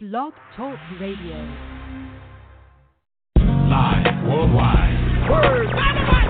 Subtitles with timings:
[0.00, 1.34] Blog Talk Radio.
[3.34, 4.94] Live worldwide.
[5.28, 5.66] Word.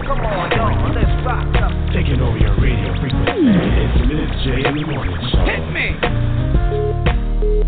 [0.07, 0.95] Come on, y'all.
[0.95, 1.93] Let's rock up.
[1.93, 3.45] Taking over your radio frequency.
[3.45, 5.45] It's Miz J in the morning show.
[5.45, 6.01] Hit me.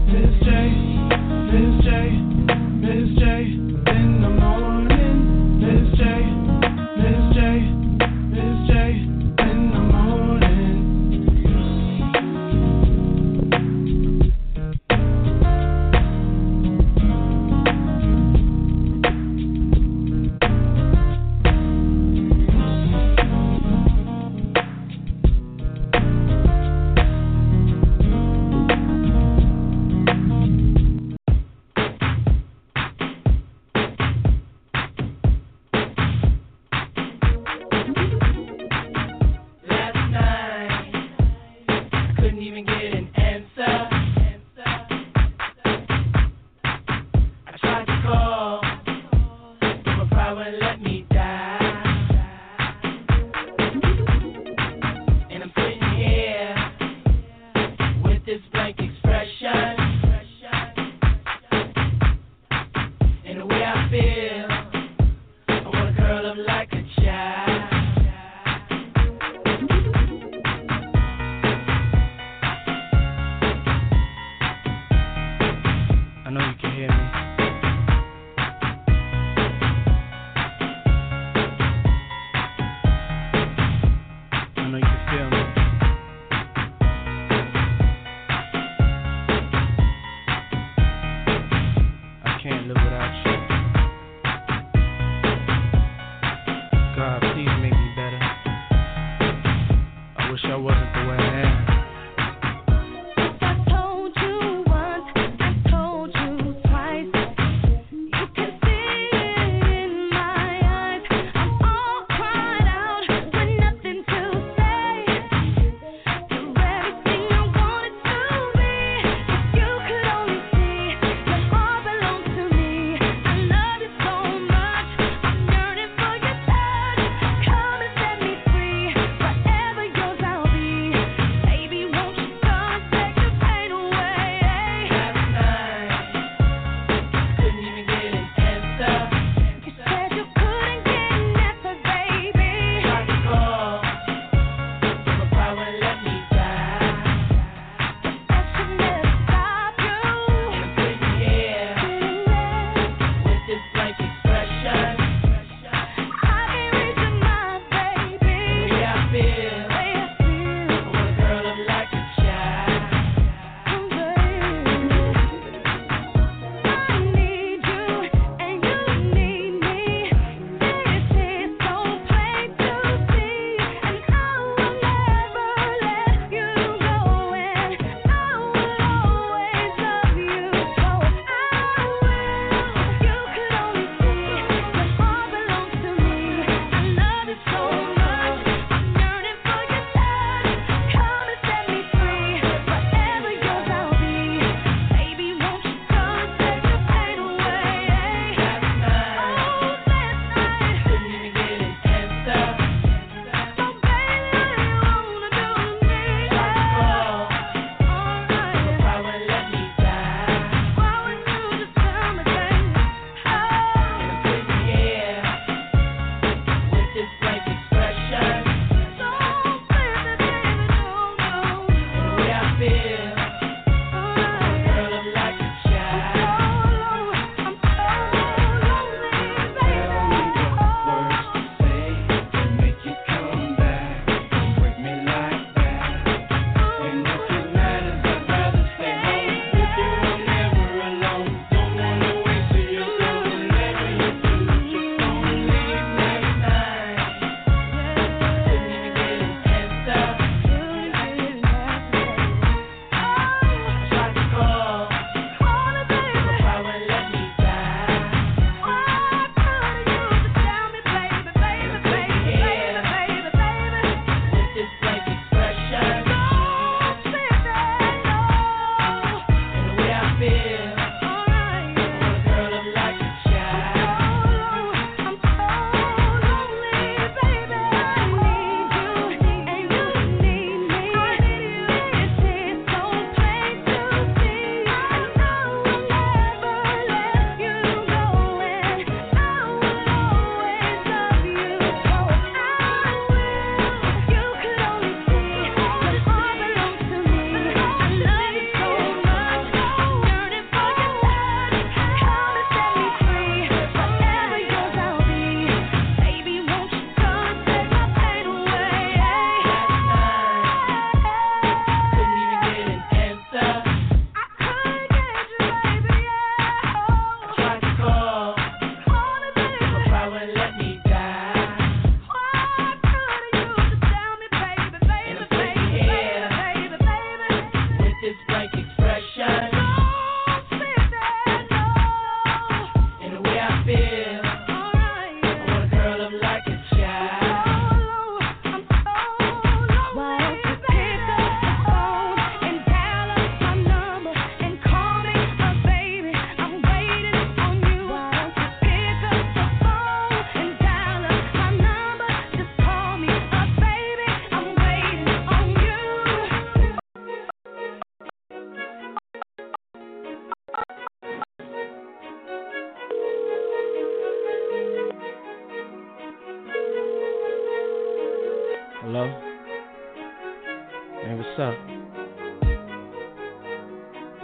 [0.09, 1.00] Miz J,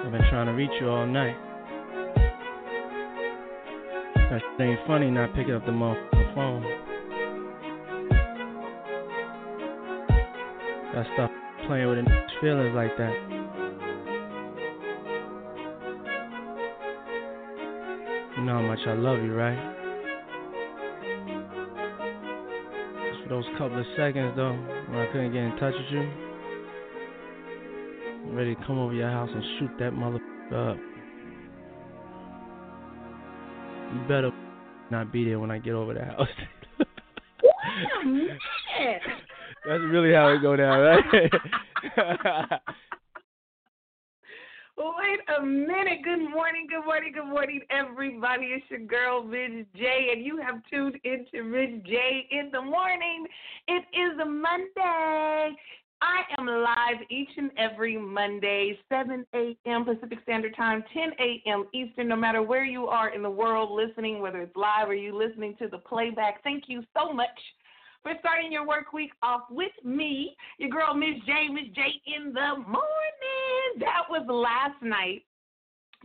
[0.07, 1.35] I've been trying to reach you all night.
[4.15, 6.63] That shit ain't funny not picking up the motherfucking phone.
[10.95, 11.31] That stuff
[11.67, 13.15] playing with a nigga's feelings like that.
[18.37, 19.59] You know how much I love you, right?
[23.11, 26.26] Just for those couple of seconds though, when I couldn't get in touch with you.
[28.37, 30.21] Ready to come over your house and shoot that mother
[30.55, 30.77] up.
[33.95, 34.31] You better
[34.91, 36.29] not be there when I get over the house.
[38.05, 38.29] Wait.
[39.67, 41.03] That's really how it go down, right?
[44.77, 46.03] Wait a minute.
[46.05, 48.49] Good morning, good morning, good morning, everybody.
[48.49, 53.27] It's your girl, Miz J, and you have tuned into Miz J in the morning.
[53.67, 55.57] It is a Monday.
[56.03, 59.85] I am live each and every Monday, 7 a.m.
[59.85, 61.67] Pacific Standard Time, 10 a.m.
[61.73, 65.17] Eastern, no matter where you are in the world listening, whether it's live or you
[65.17, 66.43] listening to the playback.
[66.43, 67.29] Thank you so much
[68.03, 72.33] for starting your work week off with me, your girl, Miz J, Miz J in
[72.33, 73.81] the morning.
[73.81, 75.25] That was last night.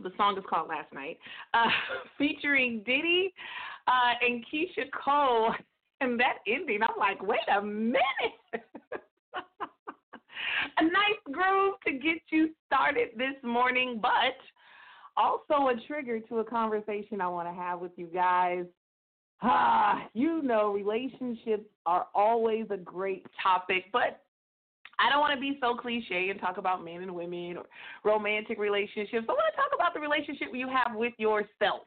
[0.02, 1.18] The song is called Last Night,
[1.52, 1.68] uh,
[2.18, 3.32] featuring Diddy
[3.86, 5.54] uh, and Keyshia Cole.
[6.00, 8.00] And that ending, I'm like, wait a minute.
[10.78, 14.36] A nice groove to get you started this morning, but
[15.16, 18.64] also a trigger to a conversation I want to have with you guys.
[19.42, 24.22] Ah, you know, relationships are always a great topic, but
[24.98, 27.64] I don't want to be so cliche and talk about men and women or
[28.04, 29.26] romantic relationships.
[29.28, 31.82] I want to talk about the relationship you have with yourself.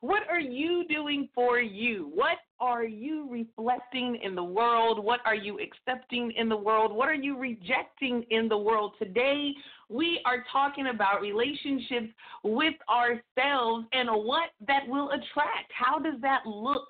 [0.00, 2.10] What are you doing for you?
[2.14, 5.02] What are you reflecting in the world?
[5.02, 6.92] What are you accepting in the world?
[6.92, 8.92] What are you rejecting in the world?
[8.98, 9.52] Today,
[9.88, 12.12] we are talking about relationships
[12.44, 15.72] with ourselves and what that will attract.
[15.72, 16.86] How does that look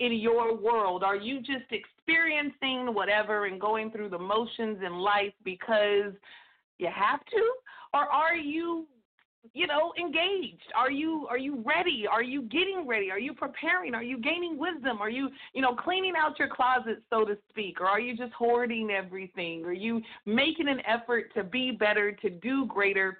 [0.00, 1.02] in your world?
[1.02, 6.12] Are you just experiencing whatever and going through the motions in life because
[6.78, 7.52] you have to?
[7.92, 8.86] Or are you
[9.54, 10.72] you know engaged?
[10.74, 12.06] Are you are you ready?
[12.10, 13.10] Are you getting ready?
[13.10, 13.94] Are you preparing?
[13.94, 15.00] Are you gaining wisdom?
[15.00, 17.80] Are you you know cleaning out your closet so to speak?
[17.80, 19.64] Or are you just hoarding everything?
[19.64, 23.18] Are you making an effort to be better to do greater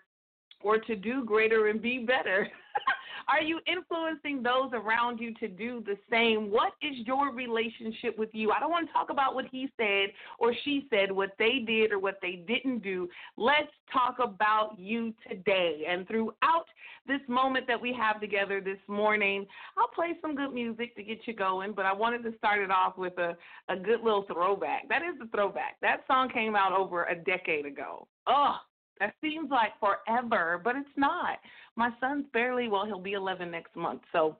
[0.61, 2.49] or to do greater and be better
[3.29, 6.51] Are you influencing those around you to do the same?
[6.51, 8.53] What is your relationship with you?
[8.53, 11.93] I don't want to talk about what he said or she said, what they did
[11.93, 13.09] or what they didn't do.
[13.37, 15.87] Let's talk about you today.
[15.89, 16.67] And throughout
[17.07, 21.19] this moment that we have together this morning, I'll play some good music to get
[21.27, 23.37] you going, but I wanted to start it off with a,
[23.69, 24.89] a good little throwback.
[24.89, 25.77] That is the throwback.
[25.83, 28.07] That song came out over a decade ago.
[28.27, 28.57] Oh,
[29.01, 31.39] that seems like forever, but it's not.
[31.77, 34.03] My son's barely, well, he'll be 11 next month.
[34.13, 34.37] So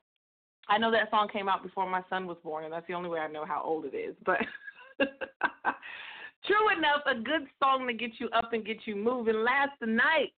[0.69, 3.09] I know that song came out before my son was born, and that's the only
[3.09, 4.15] way I know how old it is.
[4.25, 4.39] But
[4.99, 9.37] true enough, a good song to get you up and get you moving.
[9.37, 10.33] Last night,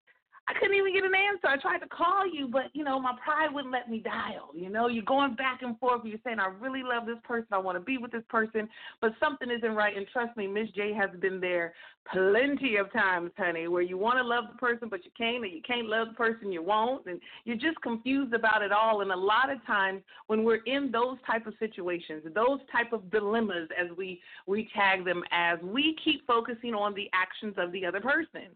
[0.49, 1.47] I couldn't even get an answer.
[1.47, 4.49] I tried to call you, but you know, my pride wouldn't let me dial.
[4.55, 6.01] You know, you're going back and forth.
[6.03, 7.49] You're saying, I really love this person.
[7.51, 8.67] I want to be with this person,
[8.99, 9.95] but something isn't right.
[9.95, 11.73] And trust me, Miz J has been there
[12.11, 15.53] plenty of times, honey, where you want to love the person, but you can't, and
[15.53, 19.01] you can't love the person you won't, and you're just confused about it all.
[19.01, 23.11] And a lot of times, when we're in those type of situations, those type of
[23.11, 27.85] dilemmas, as we we tag them as, we keep focusing on the actions of the
[27.85, 28.49] other person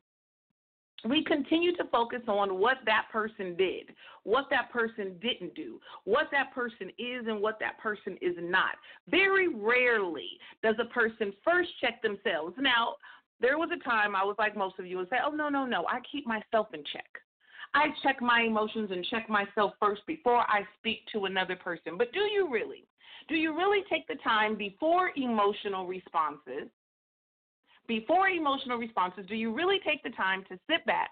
[1.09, 3.91] we continue to focus on what that person did,
[4.23, 8.75] what that person didn't do, what that person is, and what that person is not.
[9.09, 10.29] Very rarely
[10.61, 12.55] does a person first check themselves.
[12.57, 12.95] Now,
[13.41, 15.65] there was a time I was like most of you and say, oh, no, no,
[15.65, 17.09] no, I keep myself in check.
[17.73, 21.97] I check my emotions and check myself first before I speak to another person.
[21.97, 22.85] But do you really?
[23.27, 26.69] Do you really take the time before emotional responses
[27.87, 31.11] before emotional responses, do you really take the time to sit back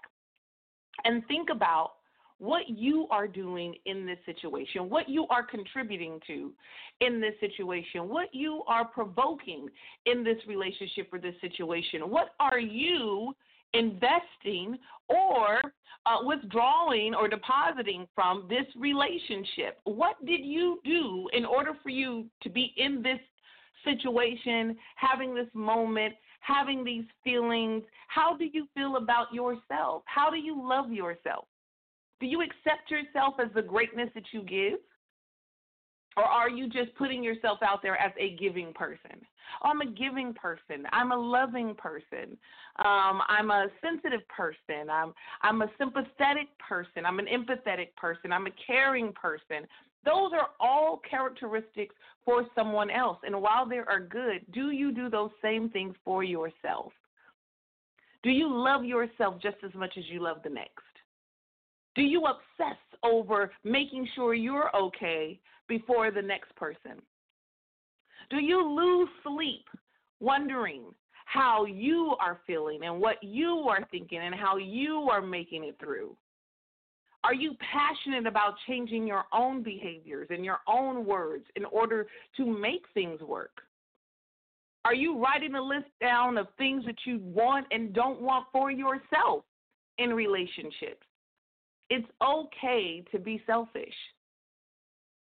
[1.04, 1.92] and think about
[2.38, 6.52] what you are doing in this situation, what you are contributing to
[7.00, 9.68] in this situation, what you are provoking
[10.06, 12.10] in this relationship or this situation?
[12.10, 13.32] What are you
[13.74, 14.76] investing
[15.08, 15.60] or
[16.04, 19.78] uh, withdrawing or depositing from this relationship?
[19.84, 23.20] What did you do in order for you to be in this
[23.84, 27.82] situation, having this moment, having these feelings?
[28.08, 30.02] How do you feel about yourself?
[30.04, 31.46] How do you love yourself?
[32.20, 34.78] Do you accept yourself as the greatness that you give?
[36.16, 39.20] Or are you just putting yourself out there as a giving person?
[39.62, 40.86] Oh, I'm a giving person.
[40.92, 42.36] I'm a loving person.
[42.78, 44.90] Um, I'm a sensitive person.
[44.90, 47.06] I'm I'm a sympathetic person.
[47.06, 48.32] I'm an empathetic person.
[48.32, 49.66] I'm a caring person.
[50.04, 53.18] Those are all characteristics for someone else.
[53.24, 56.92] And while they are good, do you do those same things for yourself?
[58.22, 60.82] Do you love yourself just as much as you love the next?
[61.94, 65.38] Do you obsess over making sure you're okay
[65.68, 67.00] before the next person?
[68.30, 69.64] Do you lose sleep
[70.20, 70.84] wondering
[71.26, 75.76] how you are feeling and what you are thinking and how you are making it
[75.80, 76.16] through?
[77.24, 82.46] Are you passionate about changing your own behaviors and your own words in order to
[82.46, 83.62] make things work?
[84.84, 88.72] Are you writing a list down of things that you want and don't want for
[88.72, 89.44] yourself
[89.98, 91.06] in relationships?
[91.88, 93.94] It's okay to be selfish.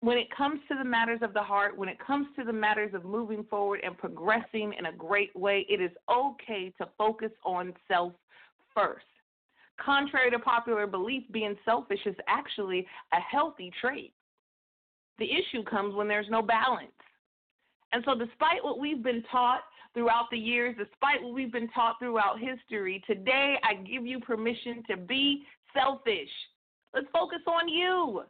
[0.05, 2.93] When it comes to the matters of the heart, when it comes to the matters
[2.93, 7.73] of moving forward and progressing in a great way, it is okay to focus on
[7.87, 8.13] self
[8.75, 9.07] first.
[9.83, 14.13] Contrary to popular belief, being selfish is actually a healthy trait.
[15.17, 16.91] The issue comes when there's no balance.
[17.91, 19.61] And so, despite what we've been taught
[19.95, 24.83] throughout the years, despite what we've been taught throughout history, today I give you permission
[24.87, 26.29] to be selfish.
[26.93, 28.21] Let's focus on you.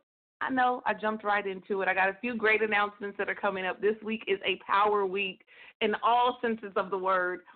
[0.42, 1.88] I know I jumped right into it.
[1.88, 3.82] I got a few great announcements that are coming up.
[3.82, 5.42] This week is a power week
[5.82, 7.42] in all senses of the word.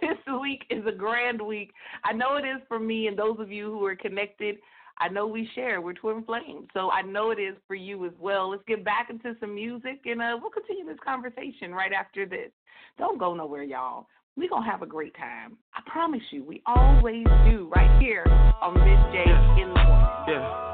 [0.00, 1.72] This week is a grand week.
[2.04, 4.56] I know it is for me and those of you who are connected.
[4.98, 5.80] I know we share.
[5.80, 6.68] We're twin flames.
[6.72, 8.50] So I know it is for you as well.
[8.50, 12.50] Let's get back into some music and uh, we'll continue this conversation right after this.
[12.98, 14.06] Don't go nowhere, y'all.
[14.36, 15.58] We're going to have a great time.
[15.74, 18.24] I promise you, we always do right here
[18.62, 19.24] on Miz J
[19.60, 20.06] in the morning.
[20.28, 20.67] Yeah.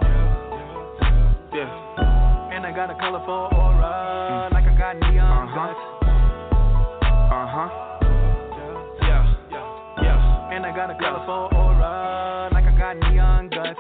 [1.55, 2.51] Yeah.
[2.53, 5.55] And I got a colorful aura, like I got neon Uh-huh.
[5.55, 5.81] guts.
[7.31, 7.69] Uh huh.
[9.03, 10.51] Yeah, yeah, yeah.
[10.55, 13.79] And I got a colorful aura, like I got neon guts.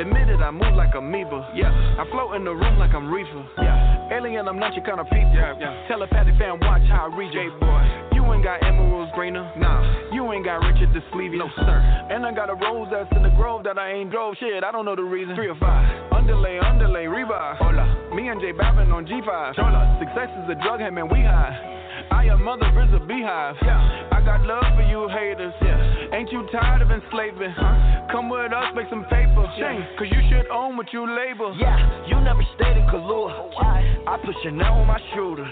[0.00, 1.52] Admitted I move like amoeba.
[1.54, 1.70] Yeah.
[1.98, 3.46] I float in the room like I'm reefer.
[3.58, 4.10] Yeah.
[4.10, 5.30] Alien, I'm not your kind of people.
[5.34, 5.86] Yeah, yeah.
[5.86, 7.50] Telepathic fan, watch how I read you.
[8.24, 9.44] You ain't got emeralds greener.
[9.58, 9.84] Nah.
[10.10, 11.36] You ain't got Richard the Sleevey.
[11.36, 12.08] No, sir.
[12.08, 14.34] And I got a rose that's in the grove that I ain't drove.
[14.40, 15.36] Shit, I don't know the reason.
[15.36, 15.84] Three or five.
[16.10, 17.58] Underlay, underlay, revive.
[17.58, 17.84] Hola.
[18.16, 19.56] Me and Jay Babin on G5.
[19.56, 20.00] Chola.
[20.00, 21.52] Success is a drug, hey man, we high.
[22.10, 23.56] I am mother is a beehive.
[23.60, 24.08] Yeah.
[24.10, 25.52] I got love for you haters.
[25.60, 25.83] Yeah.
[26.14, 27.50] Ain't you tired of enslaving?
[27.58, 28.06] Huh?
[28.12, 29.50] Come with us, make some paper.
[29.58, 29.82] Yeah.
[29.98, 31.50] Cause you should own what you label.
[31.58, 31.74] Yeah,
[32.06, 33.34] you never stayed in Kahlua.
[33.34, 35.42] Oh, I put Chanel on my shooter.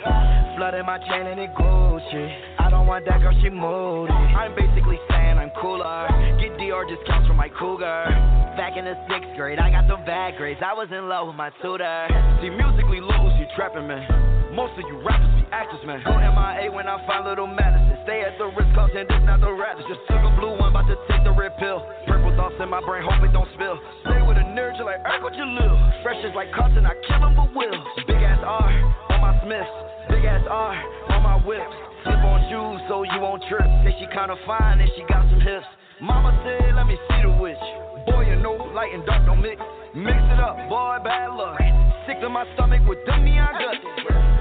[0.54, 2.60] Flooded my chain and it Gucci.
[2.60, 4.12] I don't want that girl, she moody.
[4.12, 6.06] I'm basically saying I'm cooler.
[6.38, 8.06] Get DR discounts from my cougar.
[8.54, 10.60] Back in the sixth grade, I got some bad grades.
[10.64, 12.06] I was in love with my tutor.
[12.38, 14.31] See, musically lose, you trapping, man.
[14.52, 16.04] Most of you rappers be actors, man.
[16.04, 17.96] Go MIA when I find little Madison.
[18.04, 19.88] Stay at the risk Ritz Carlton, this not the Raptors.
[19.88, 21.80] Just took a blue one, about to take the red pill.
[22.04, 23.80] Purple thoughts in my brain, hope it don't spill.
[24.04, 25.72] Stay with a nerd, you like Urkel Jalil.
[26.04, 27.80] Fresh is like Compton, I kill him but will.
[28.04, 28.68] Big ass R
[29.08, 29.72] on my Smiths.
[30.12, 30.76] Big ass R
[31.16, 31.72] on my whips.
[32.04, 33.64] Slip on shoes so you won't trip.
[33.88, 35.64] Say she kinda fine and she got some hips.
[36.04, 37.64] Mama said, let me see the witch.
[38.04, 39.56] Boy, you know, light and dark don't mix.
[39.96, 41.56] Mix it up, boy, bad luck.
[42.04, 44.31] Sick to my stomach with them neon guts.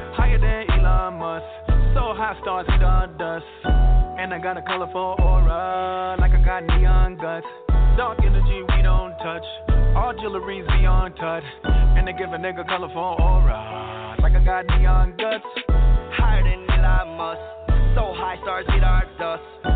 [0.41, 1.45] Than Elon Musk.
[1.93, 3.45] So high stars in the dust.
[4.19, 7.47] And I got a colorful aura, like I got neon guts.
[7.97, 9.45] Dark energy we don't touch.
[9.95, 11.43] All jewelry's beyond touch.
[11.63, 15.45] And they give a nigga colorful aura, like I got neon guts.
[16.17, 17.41] Higher than Elon Musk.
[17.95, 19.70] So high stars get our dust.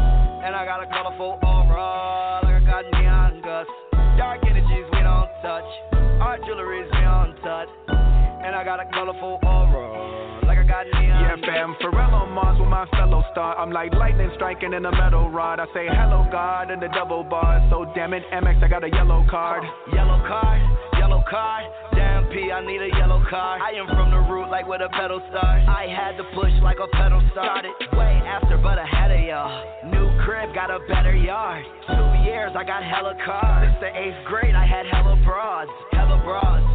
[12.91, 13.57] My fellow star.
[13.57, 15.59] I'm like lightning striking in a metal rod.
[15.59, 17.61] I say hello, God, in the double bars.
[17.69, 19.63] So damn it, MX, I got a yellow card.
[19.93, 20.61] Yellow card,
[20.99, 21.65] yellow card.
[21.93, 23.61] Damn P, I need a yellow card.
[23.61, 25.65] I am from the root like where the pedal starts.
[25.67, 27.71] I had to push like a pedal started.
[27.93, 29.91] Way after, but ahead of y'all.
[29.91, 31.65] New crib, got a better yard.
[31.87, 33.69] Two years, I got hella cars.
[33.69, 35.71] Since the eighth grade, I had hella broads.
[35.91, 36.67] Hella broads,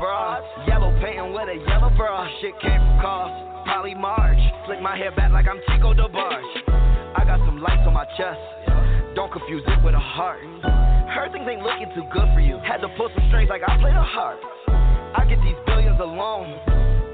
[0.00, 0.48] broads.
[0.66, 2.26] Yellow painting with a yellow bra.
[2.40, 3.36] Shit came from cost.
[3.68, 4.40] Polly March.
[4.66, 6.52] Slick my hair back like I'm Chico DeBarge.
[7.14, 8.40] I got some lights on my chest.
[9.14, 10.40] Don't confuse it with a heart.
[11.12, 12.56] Heard things ain't looking too good for you.
[12.64, 14.40] Had to pull some strings like I played a harp.
[15.14, 16.48] I get these billions alone.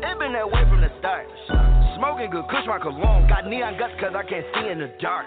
[0.06, 1.26] It been that way from the start.
[1.98, 3.26] Smoking good, kush my cologne.
[3.28, 5.26] Got neon guts cause I can't see in the dark.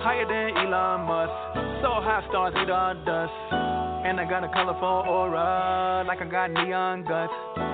[0.00, 1.36] Higher than Elon Musk.
[1.82, 3.77] So high stars in the dust.
[4.04, 7.32] And I got a colorful aura, like I got neon guts.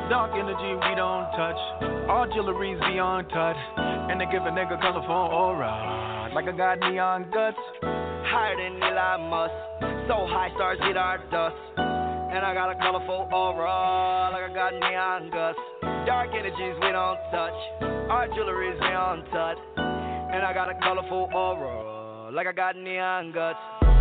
[0.09, 1.61] Dark energy we don't touch.
[2.09, 3.57] All jewelry's beyond touch.
[3.77, 7.59] And they give a nigga colorful aura, like I got neon guts.
[7.83, 9.53] Higher than Elon Musk.
[10.09, 11.57] So high stars get our dust.
[11.77, 15.59] And I got a colorful aura, like I got neon guts.
[16.07, 17.55] Dark energies we don't touch.
[18.11, 19.59] Our jewelry's beyond touch.
[19.77, 23.94] And I got a colorful aura, like I got neon guts.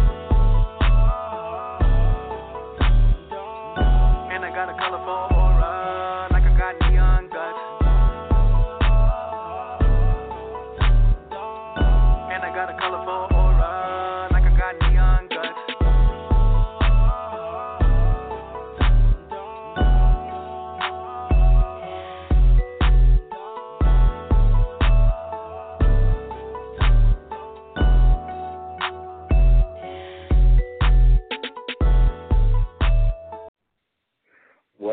[4.44, 5.43] I got a colorful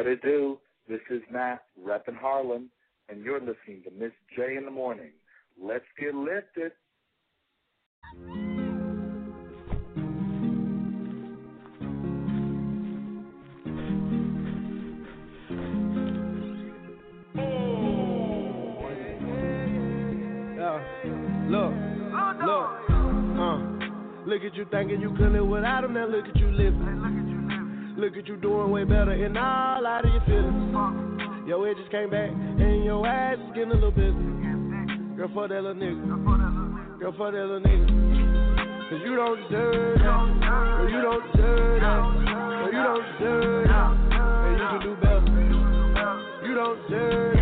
[0.01, 0.59] What it do?
[0.89, 2.71] This is Matt, reppin' Harlem,
[3.11, 5.11] and you're listening to Miz J in the morning.
[5.63, 6.73] Let's get lifted.
[21.51, 21.75] Look,
[22.47, 22.71] look,
[23.39, 23.59] uh.
[24.27, 27.20] Look at you thinking you could live without him, now look at you living.
[28.01, 30.73] Look at you doing way better and all out of your feelings.
[31.47, 34.17] Your edges came back and your ass is getting a little busy.
[35.19, 36.99] Girl, fuck that little nigga.
[36.99, 38.89] Girl, fuck that little nigga.
[38.89, 40.07] Cause you don't deserve that.
[40.81, 42.01] Or you don't deserve that.
[42.65, 43.93] Or you don't deserve that.
[44.17, 45.29] And you can do better.
[46.49, 47.40] You don't deserve that.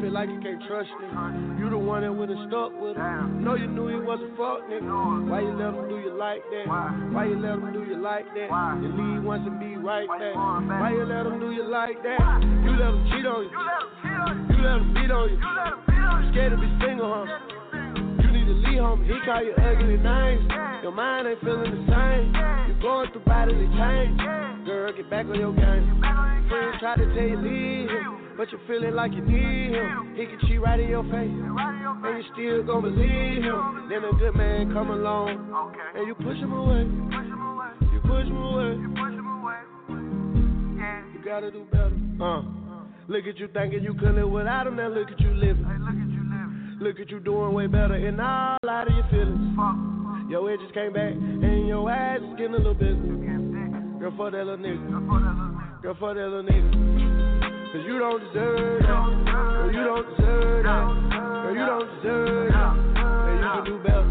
[0.00, 1.58] Feel like you can't trust nigga.
[1.58, 3.44] You the one that would've stuck with him.
[3.44, 5.28] Know you knew he was a fuck nigga.
[5.28, 6.64] Why you let him do you like that?
[7.12, 8.48] Why you let him do you like that?
[8.80, 10.34] You leave once and be right back.
[10.34, 12.20] Why you let him do you like that?
[12.64, 13.52] You let him cheat on you.
[14.56, 15.36] You let him beat on you.
[15.36, 17.26] You scared to be single, huh?
[18.24, 19.04] You need to leave home.
[19.04, 20.48] He call you ugly names.
[20.82, 22.32] Your mind ain't feeling the same.
[22.68, 24.16] You're going through bodily change.
[24.64, 26.00] Girl, get back on your game.
[26.48, 27.88] Friends try to tell you leave
[28.40, 30.16] but you're feeling like you need him.
[30.16, 33.86] He can cheat right in your face, and you still gonna believe him.
[33.90, 35.28] Then a good man come along,
[35.94, 36.88] and you push him away.
[37.92, 38.80] You push him away.
[41.12, 41.92] You gotta do better.
[42.18, 42.40] Uh.
[43.08, 46.78] Look at you thinking you could live without him, now look at you living.
[46.80, 49.54] Look at you doing way better and all out of your feelings.
[50.30, 52.96] Your edges came back and your ass is getting a little busy.
[54.00, 55.82] Girl, fuck that little nigga.
[55.82, 56.89] Girl, fuck that little nigga.
[57.72, 58.90] Cause you don't deserve that.
[58.90, 60.84] Or you don't deserve that.
[61.46, 62.76] Or you don't deserve that.
[62.98, 64.10] And you can do better.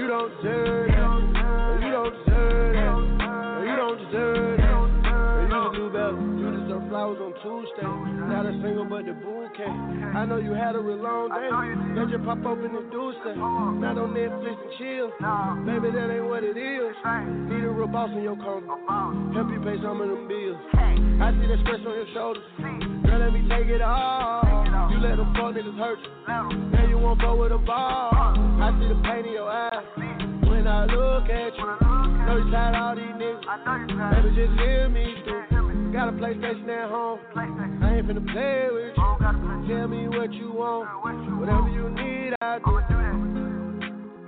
[0.00, 1.39] You don't deserve that.
[6.10, 6.50] You can do better.
[6.50, 7.88] You deserve flowers on Tuesday.
[8.26, 9.70] Not a single but the bouquet.
[10.14, 11.50] I know you had a real long day.
[11.98, 13.36] Let you pop open the Tuesday.
[13.36, 15.08] Not on Netflix and chill.
[15.66, 16.94] Baby, that ain't what it is.
[17.50, 18.66] Need a real boss in your corner.
[19.34, 20.58] Help you pay some of them bills.
[20.74, 22.42] I see that stress on your shoulders.
[23.06, 24.42] Girl, let me take it all.
[24.90, 26.10] You let them fuck niggas hurt you.
[26.70, 28.10] Now you won't go with a ball.
[28.12, 29.84] I see the pain in your eyes
[30.48, 31.66] when I look at you.
[32.26, 33.42] Know you tired all these niggas.
[34.14, 35.49] Baby, just hear me through.
[35.92, 37.18] Got a PlayStation at home.
[37.34, 39.74] I ain't finna play with you.
[39.74, 40.88] Tell me what you want.
[41.40, 42.78] Whatever you need, I'll do.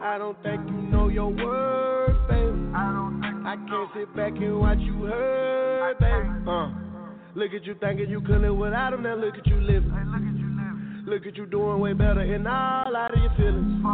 [0.03, 2.59] I don't think you know your worth, baby.
[2.75, 6.29] I can't sit back and watch you hurt, baby.
[6.49, 6.71] Uh.
[7.35, 9.93] Look at you thinking you could live without him, now look at you living.
[11.07, 13.85] Look at you doing way better and all out of your feelings.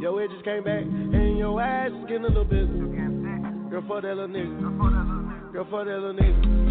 [0.00, 2.66] Your edges came back and your ass is getting a little busy.
[3.70, 5.52] Girl, fuck that little nigga.
[5.52, 6.65] Girl, for that little nigga.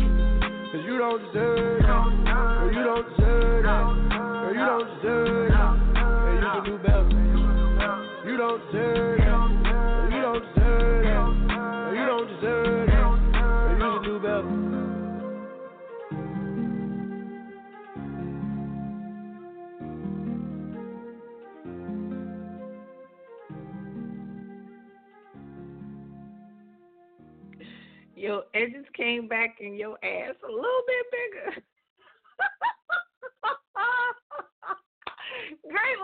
[0.76, 1.88] Cause you don't deserve that.
[1.88, 3.96] Or you don't deserve that.
[4.20, 5.76] Or you don't deserve that.
[5.96, 7.08] And you can do better.
[8.30, 9.20] You don't deserve.
[9.24, 11.06] Or you don't deserve.
[11.56, 12.85] Or you don't deserve that.
[28.16, 31.62] Your edges came back and your ass a little bit bigger.
[35.70, 35.98] Great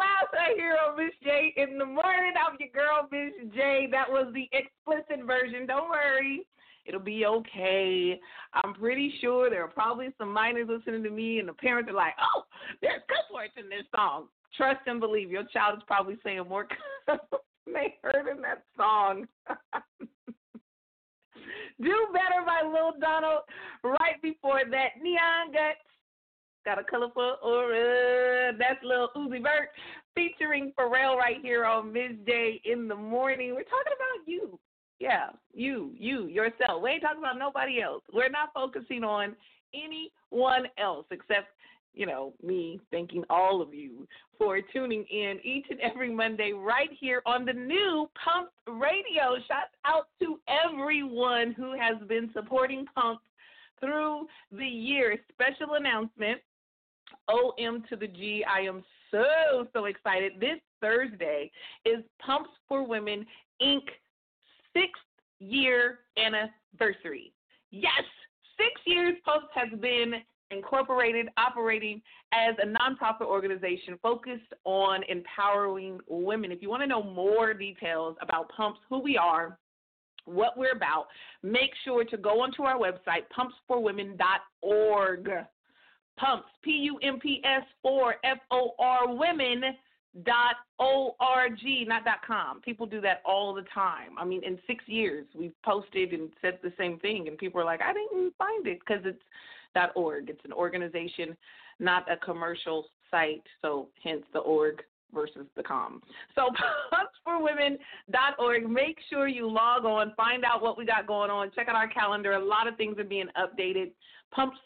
[0.56, 2.34] here on Miz J in the morning.
[2.36, 3.88] I'm your girl, Miz J.
[3.92, 5.66] That was the explicit version.
[5.66, 6.46] Don't worry.
[6.86, 8.20] It'll be okay.
[8.54, 11.96] I'm pretty sure there are probably some minors listening to me, and the parents are
[11.96, 12.44] like, oh,
[12.82, 14.28] there's cuss words in this song.
[14.58, 15.32] Trust and believe.
[15.32, 16.68] Your child is probably saying more
[17.66, 19.28] they heard in that song.
[21.82, 23.42] Do Better by Lil Donald.
[23.84, 25.80] Right before that, Neon Guts.
[26.64, 28.54] Got a colorful aura.
[28.58, 29.70] That's Lil Uzi Vert
[30.14, 33.56] featuring Pharrell right here on Miz J in the morning.
[33.56, 34.60] We're talking about you.
[35.00, 36.84] Yeah, you, you, yourself.
[36.84, 38.04] We ain't talking about nobody else.
[38.14, 39.36] We're not focusing on
[39.74, 41.48] anyone else except
[41.94, 46.90] you know, me thanking all of you for tuning in each and every Monday right
[47.00, 49.36] here on the new Pump Radio.
[49.48, 53.20] Shout out to everyone who has been supporting Pump
[53.80, 55.18] through the year.
[55.34, 56.40] Special announcement
[57.28, 58.44] OM to the G.
[58.50, 60.34] I am so, so excited.
[60.40, 61.52] This Thursday
[61.86, 63.26] is Pumps for Women
[63.62, 63.84] Inc.
[64.74, 65.02] sixth
[65.40, 67.34] year anniversary.
[67.72, 68.04] Yes,
[68.58, 70.16] six years Pumps has been
[70.52, 72.02] Incorporated, operating
[72.34, 76.52] as a nonprofit organization focused on empowering women.
[76.52, 79.58] If you want to know more details about Pumps, who we are,
[80.26, 81.08] what we're about,
[81.42, 83.24] make sure to go onto our website,
[83.70, 85.30] pumpsforwomen.org.
[86.18, 89.64] Pumps, P U M P S 4 F O R women
[90.26, 94.84] dot org not dot com people do that all the time i mean in six
[94.86, 98.68] years we've posted and said the same thing and people are like i didn't find
[98.68, 99.22] it because it's
[99.96, 100.30] org.
[100.30, 101.36] It's an organization,
[101.80, 104.82] not a commercial site, so hence the org
[105.14, 106.02] versus the com.
[106.36, 106.50] So
[107.28, 108.70] pumpsforwomen.org.
[108.70, 111.88] Make sure you log on, find out what we got going on, check out our
[111.88, 112.34] calendar.
[112.34, 113.92] A lot of things are being updated.
[114.32, 114.58] Pumps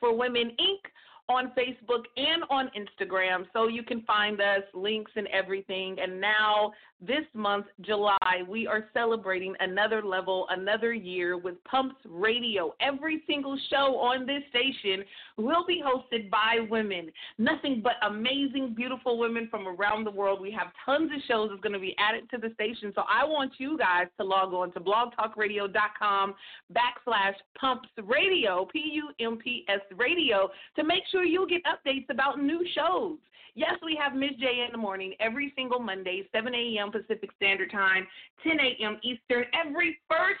[0.00, 0.90] for Women Inc
[1.32, 5.96] on Facebook and on Instagram, so you can find us, links and everything.
[6.00, 12.74] And now, this month, July, we are celebrating another level, another year with Pumps Radio.
[12.80, 15.04] Every single show on this station
[15.36, 17.10] will be hosted by women.
[17.38, 20.40] Nothing but amazing, beautiful women from around the world.
[20.40, 22.92] We have tons of shows that's going to be added to the station.
[22.94, 26.34] So I want you guys to log on to blogtalkradio.com
[26.72, 32.08] backslash pumps radio, P U M P S radio, to make sure you'll get updates
[32.10, 33.18] about new shows.
[33.54, 36.90] Yes, we have Miz J in the morning every single Monday, 7 a.m.
[36.90, 38.06] Pacific Standard Time,
[38.42, 38.98] 10 a.m.
[39.02, 40.40] Eastern, every first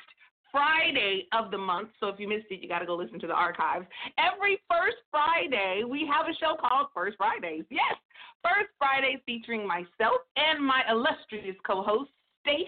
[0.50, 1.88] Friday of the month.
[2.00, 3.86] So if you missed it, you got to go listen to the archives.
[4.18, 7.64] Every first Friday, we have a show called First Fridays.
[7.70, 7.96] Yes,
[8.42, 12.10] First Fridays featuring myself and my illustrious co host,
[12.42, 12.66] Stacia,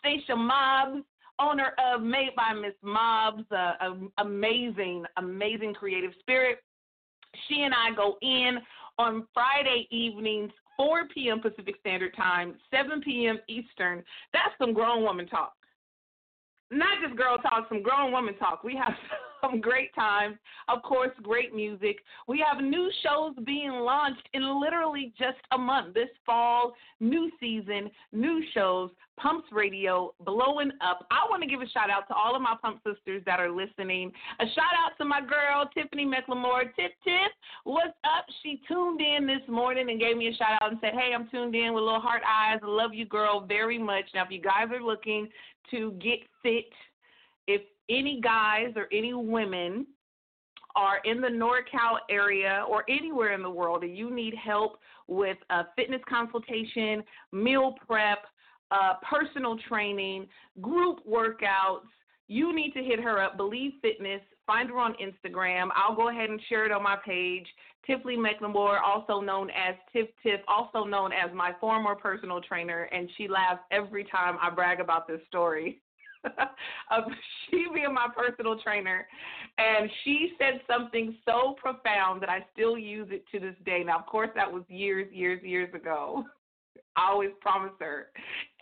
[0.00, 1.04] Stacia Mobbs
[1.38, 6.58] owner of Made by Miss Mobbs, uh, amazing, amazing creative spirit.
[7.48, 8.58] She and I go in
[8.98, 11.40] on Friday evenings, 4 p.m.
[11.40, 13.38] Pacific Standard Time, 7 p.m.
[13.48, 14.02] Eastern.
[14.32, 15.54] That's some grown woman talk.
[16.70, 18.64] Not just girl talk, some grown woman talk.
[18.64, 18.94] We have
[19.44, 20.36] some great times.
[20.68, 21.96] Of course, great music.
[22.26, 25.94] We have new shows being launched in literally just a month.
[25.94, 31.06] This fall, new season, new shows, Pumps Radio blowing up.
[31.10, 33.50] I want to give a shout out to all of my Pump sisters that are
[33.50, 34.10] listening.
[34.40, 36.64] A shout out to my girl, Tiffany McLemore.
[36.74, 37.32] Tip, tip,
[37.64, 38.26] what's up?
[38.42, 41.28] She tuned in this morning and gave me a shout out and said, Hey, I'm
[41.28, 42.58] tuned in with little heart eyes.
[42.62, 44.04] I love you, girl, very much.
[44.14, 45.28] Now, if you guys are looking
[45.70, 46.66] to get fit,
[47.46, 49.86] if any guys or any women
[50.76, 55.36] are in the NorCal area or anywhere in the world and you need help with
[55.50, 58.24] a fitness consultation, meal prep,
[58.70, 60.26] uh, personal training,
[60.60, 61.86] group workouts,
[62.26, 64.20] you need to hit her up, Believe Fitness.
[64.46, 65.68] Find her on Instagram.
[65.74, 67.46] I'll go ahead and share it on my page.
[67.86, 73.10] Tiffany McLemore, also known as Tiff Tiff, also known as my former personal trainer, and
[73.16, 75.82] she laughs every time I brag about this story.
[76.90, 77.04] of
[77.50, 79.06] she being my personal trainer,
[79.58, 83.82] and she said something so profound that I still use it to this day.
[83.84, 86.24] Now, of course, that was years, years, years ago.
[86.96, 88.06] I always promise her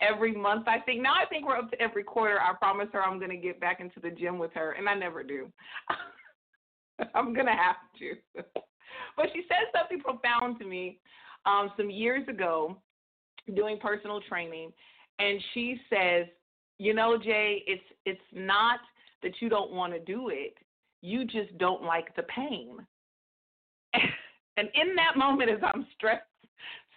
[0.01, 0.67] every month.
[0.67, 2.39] I think now I think we're up to every quarter.
[2.41, 4.95] I promise her I'm going to get back into the gym with her, and I
[4.95, 5.51] never do.
[7.13, 8.43] I'm going to have to.
[9.15, 10.99] but she said something profound to me
[11.45, 12.77] um, some years ago
[13.55, 14.71] doing personal training,
[15.19, 16.25] and she says,
[16.79, 18.79] "You know, Jay, it's it's not
[19.21, 20.55] that you don't want to do it.
[21.01, 22.85] You just don't like the pain."
[23.93, 26.23] and in that moment, as I'm stressed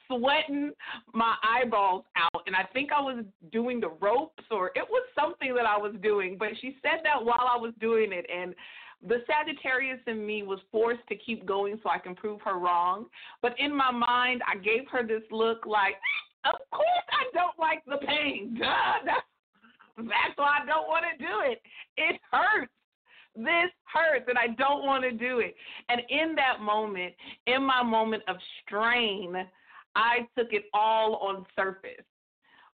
[0.08, 0.72] sweating
[1.12, 5.54] my eyeballs out and I think I was doing the ropes or it was something
[5.54, 8.54] that I was doing, but she said that while I was doing it and
[9.06, 13.06] the Sagittarius in me was forced to keep going so I can prove her wrong.
[13.42, 15.94] But in my mind, I gave her this look like,
[16.44, 18.56] of course I don't like the pain.
[18.58, 19.26] Duh, that's,
[19.96, 21.60] that's why I don't want to do it.
[21.96, 22.70] It hurts
[23.36, 25.54] this hurts and I don't want to do it.
[25.88, 27.12] And in that moment,
[27.46, 29.36] in my moment of strain,
[29.94, 32.04] I took it all on surface.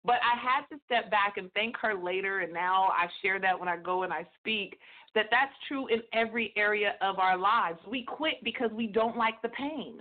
[0.05, 3.59] But I had to step back and thank her later, and now I share that
[3.59, 4.79] when I go and I speak,
[5.17, 7.81] that that's true in every area of our lives.
[7.91, 9.99] We quit because we don't like the pain.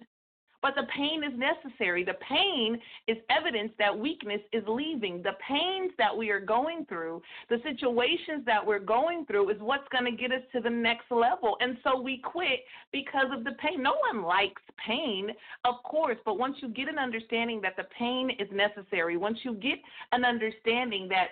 [0.61, 2.03] But the pain is necessary.
[2.03, 5.21] The pain is evidence that weakness is leaving.
[5.21, 9.87] The pains that we are going through, the situations that we're going through, is what's
[9.91, 11.57] going to get us to the next level.
[11.59, 13.81] And so we quit because of the pain.
[13.81, 15.29] No one likes pain,
[15.65, 19.53] of course, but once you get an understanding that the pain is necessary, once you
[19.55, 19.79] get
[20.11, 21.27] an understanding that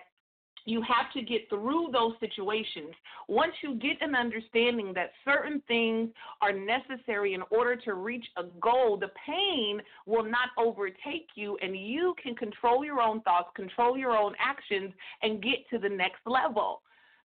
[0.65, 2.93] you have to get through those situations.
[3.27, 6.09] Once you get an understanding that certain things
[6.41, 11.75] are necessary in order to reach a goal, the pain will not overtake you, and
[11.75, 16.21] you can control your own thoughts, control your own actions, and get to the next
[16.25, 16.81] level.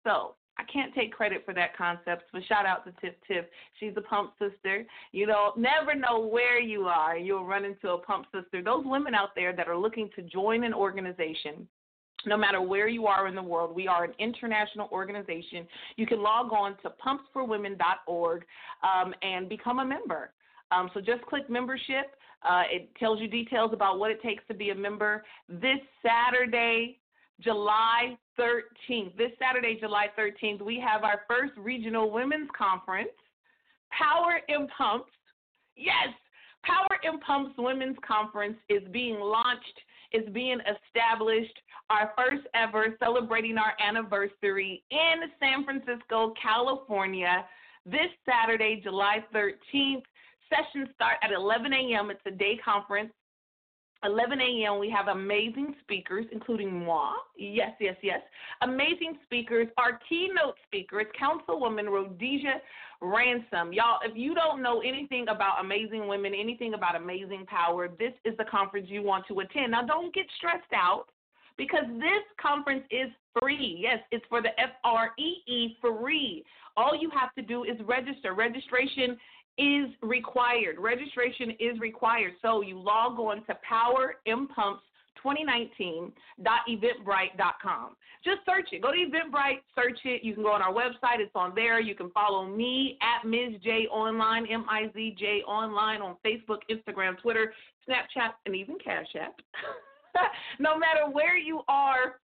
[0.03, 3.45] So, I can't take credit for that concept, but shout out to Tiff Tiff.
[3.79, 4.85] She's a pump sister.
[5.11, 7.17] You know, never know where you are.
[7.17, 8.61] You'll run into a pump sister.
[8.61, 11.67] Those women out there that are looking to join an organization
[12.25, 13.75] no matter where you are in the world.
[13.75, 15.67] We are an international organization.
[15.95, 18.45] You can log on to pumpsforwomen.org
[18.83, 20.31] um, and become a member.
[20.71, 22.15] Um, so just click membership.
[22.47, 25.23] Uh, it tells you details about what it takes to be a member.
[25.47, 26.99] This Saturday,
[27.41, 33.09] July 13th, this Saturday, July 13th, we have our first regional women's conference,
[33.91, 35.11] Power in Pumps.
[35.75, 36.09] Yes,
[36.63, 39.79] Power in Pumps Women's Conference is being launched,
[40.13, 47.45] is being established our first ever celebrating our anniversary in San Francisco, California,
[47.85, 50.03] this Saturday, July 13th.
[50.49, 52.11] Sessions start at 11 a.m.
[52.11, 53.11] It's a day conference.
[54.03, 54.79] 11 a.m.
[54.79, 57.13] We have amazing speakers, including moi.
[57.37, 58.19] Yes, yes, yes.
[58.61, 59.67] Amazing speakers.
[59.77, 62.55] Our keynote speaker is Councilwoman Rhodesia
[63.03, 63.73] Ransom.
[63.73, 68.35] Y'all, if you don't know anything about amazing women, anything about amazing power, this is
[68.37, 69.71] the conference you want to attend.
[69.71, 71.05] Now, don't get stressed out
[71.57, 73.77] because this conference is free.
[73.79, 76.45] Yes, it's for the F R E E free.
[76.77, 78.33] All you have to do is register.
[78.33, 79.17] Registration
[79.57, 80.77] is required.
[80.79, 82.33] Registration is required.
[82.41, 84.81] So you log on to Power Impumps
[85.23, 87.95] 2019.eventbrite.com.
[88.23, 88.81] Just search it.
[88.81, 90.23] Go to Eventbrite, search it.
[90.23, 91.19] You can go on our website.
[91.19, 91.81] It's on there.
[91.81, 96.59] You can follow me at Miz J Online, M I Z J Online on Facebook,
[96.71, 97.53] Instagram, Twitter,
[97.87, 99.35] Snapchat, and even Cash App.
[100.59, 102.19] no matter where you are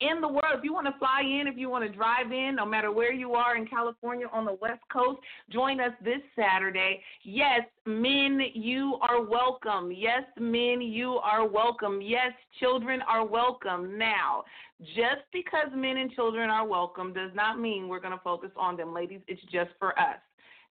[0.00, 0.56] in the world.
[0.56, 3.12] If you want to fly in, if you want to drive in, no matter where
[3.12, 7.02] you are in California on the West Coast, join us this Saturday.
[7.22, 9.92] Yes, men, you are welcome.
[9.92, 12.00] Yes, men, you are welcome.
[12.00, 13.98] Yes, children are welcome.
[13.98, 14.44] Now,
[14.94, 18.76] just because men and children are welcome does not mean we're going to focus on
[18.76, 19.20] them, ladies.
[19.28, 20.16] It's just for us.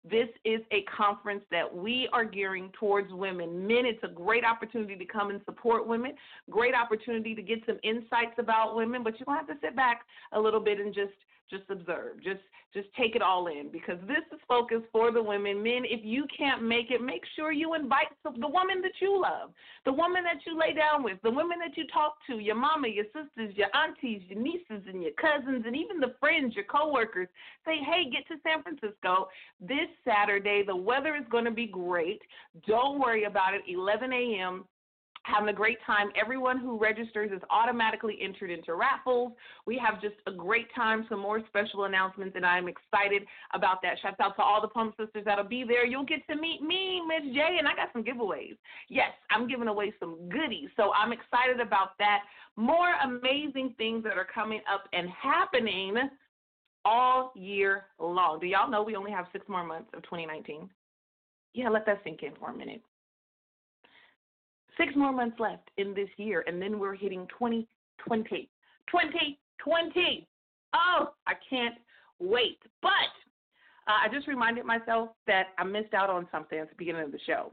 [0.04, 3.68] This is a conference that we are gearing towards women.
[3.68, 6.14] Men, it's a great opportunity to come and support women,
[6.50, 9.76] great opportunity to get some insights about women, but you're going to have to sit
[9.76, 11.12] back a little bit and just
[11.50, 12.22] just observe.
[12.24, 12.42] Just
[12.74, 15.64] just take it all in because this is focused for the women.
[15.64, 19.50] Men, if you can't make it, make sure you invite the woman that you love,
[19.86, 22.88] the woman that you lay down with, the women that you talk to, your mama,
[22.88, 27.28] your sisters, your aunties, your nieces, and your cousins, and even the friends, your coworkers.
[27.66, 30.64] Say, hey, get to San Francisco this Saturday.
[30.66, 32.22] The weather is going to be great.
[32.68, 33.62] Don't worry about it.
[33.68, 34.66] 11 a.m
[35.24, 36.10] having a great time.
[36.20, 39.34] Everyone who registers is automatically entered into raffles.
[39.66, 43.98] We have just a great time, some more special announcements, and I'm excited about that.
[44.02, 45.86] Shout out to all the Pump Sisters that'll be there.
[45.86, 48.58] You'll get to meet me, Miz J, and I got some giveaways.
[48.90, 52.24] Yes, I'm giving away some goodies, so I'm excited about that.
[52.56, 55.96] More amazing things that are coming up and happening
[56.86, 58.40] all year long.
[58.40, 60.70] Do y'all know we only have six more months of 2019?
[61.54, 62.82] Yeah, let that sink in for a minute.
[64.80, 68.50] Six more months left in this year, and then we're hitting 2020.
[68.90, 70.28] 2020.
[70.74, 71.76] Oh, I can't
[72.20, 72.60] wait.
[72.82, 72.90] But
[73.88, 77.12] uh, I just reminded myself that I missed out on something at the beginning of
[77.12, 77.52] the show.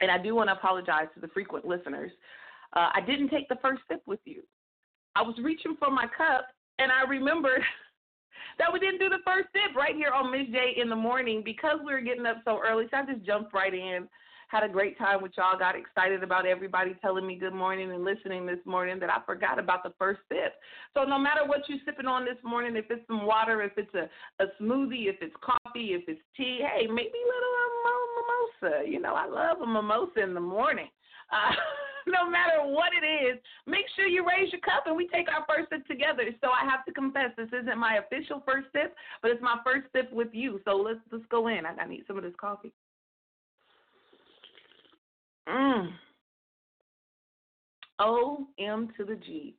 [0.00, 2.12] And I do want to apologize to the frequent listeners.
[2.74, 4.42] Uh, I didn't take the first sip with you.
[5.16, 6.46] I was reaching for my cup,
[6.78, 7.62] and I remembered
[8.58, 11.42] that we didn't do the first sip right here on Miz J in the morning
[11.44, 12.84] because we were getting up so early.
[12.90, 14.06] So I just jumped right in
[14.48, 15.58] had a great time with y'all.
[15.58, 19.58] Got excited about everybody telling me good morning and listening this morning that I forgot
[19.58, 20.54] about the first sip.
[20.94, 23.94] So no matter what you're sipping on this morning, if it's some water, if it's
[23.94, 24.08] a,
[24.42, 27.56] a smoothie, if it's coffee, if it's tea, hey, maybe a little
[28.16, 28.90] mimosa.
[28.90, 30.88] You know, I love a mimosa in the morning.
[31.32, 31.54] Uh,
[32.06, 35.44] no matter what it is, make sure you raise your cup and we take our
[35.48, 36.22] first sip together.
[36.40, 39.86] So I have to confess, this isn't my official first sip, but it's my first
[39.92, 40.60] sip with you.
[40.64, 41.66] So let's let's go in.
[41.66, 42.72] I, I need some of this coffee.
[45.48, 45.90] Mm.
[47.98, 49.54] O M to the G.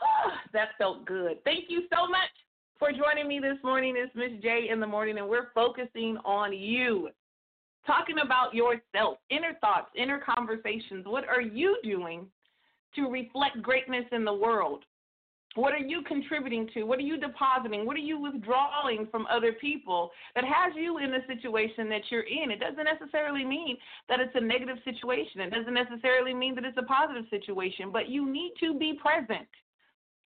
[0.52, 1.42] that felt good.
[1.44, 2.30] Thank you so much
[2.78, 3.94] for joining me this morning.
[3.96, 7.10] It's Miz J in the morning, and we're focusing on you.
[7.86, 11.06] Talking about yourself, inner thoughts, inner conversations.
[11.06, 12.26] What are you doing
[12.94, 14.84] to reflect greatness in the world?
[15.56, 16.84] What are you contributing to?
[16.84, 17.84] What are you depositing?
[17.84, 22.22] What are you withdrawing from other people that has you in the situation that you're
[22.22, 22.52] in?
[22.52, 23.76] It doesn't necessarily mean
[24.08, 25.40] that it's a negative situation.
[25.40, 29.48] It doesn't necessarily mean that it's a positive situation, but you need to be present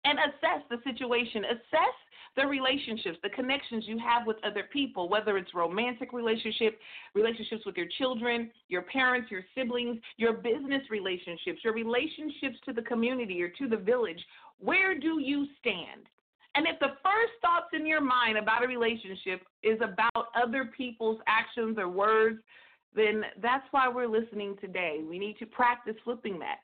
[0.04, 1.44] and assess the situation.
[1.44, 1.94] Assess
[2.34, 6.78] the relationships, the connections you have with other people, whether it's romantic relationship,
[7.14, 12.82] relationships with your children, your parents, your siblings, your business relationships, your relationships to the
[12.82, 14.20] community or to the village.
[14.58, 16.06] Where do you stand?
[16.54, 21.18] And if the first thoughts in your mind about a relationship is about other people's
[21.26, 22.40] actions or words,
[22.94, 25.00] then that's why we're listening today.
[25.08, 26.58] We need to practice flipping that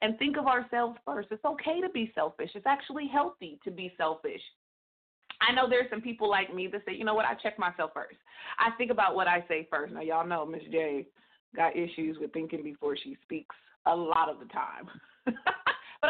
[0.00, 1.28] and think of ourselves first.
[1.30, 2.50] It's okay to be selfish.
[2.54, 4.40] It's actually healthy to be selfish.
[5.40, 7.90] I know there's some people like me that say, you know what, I check myself
[7.92, 8.16] first.
[8.58, 9.92] I think about what I say first.
[9.92, 11.06] Now, y'all know Miz J
[11.54, 13.54] got issues with thinking before she speaks
[13.86, 14.88] a lot of the time.
[15.24, 15.34] but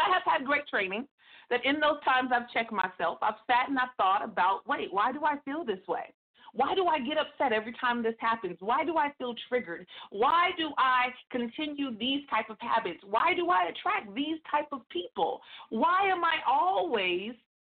[0.01, 1.05] I have had great training
[1.49, 3.19] that in those times I've checked myself.
[3.21, 6.13] I've sat and I've thought about, wait, why do I feel this way?
[6.53, 8.55] Why do I get upset every time this happens?
[8.61, 9.85] Why do I feel triggered?
[10.09, 12.99] Why do I continue these type of habits?
[13.03, 15.41] Why do I attract these type of people?
[15.69, 17.33] Why am I always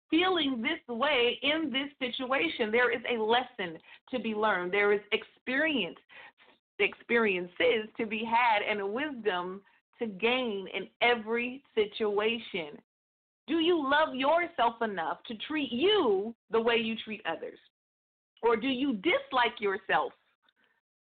[0.10, 2.72] feeling this way in this situation.
[2.72, 3.78] There is a lesson
[4.12, 4.72] to be learned.
[4.72, 5.98] There is experience,
[6.80, 9.62] experiences to be had, and wisdom
[10.00, 12.78] to gain in every situation.
[13.48, 17.60] Do you love yourself enough to treat you the way you treat others?
[18.42, 20.14] Or do you dislike yourself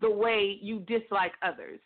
[0.01, 1.81] the way you dislike others?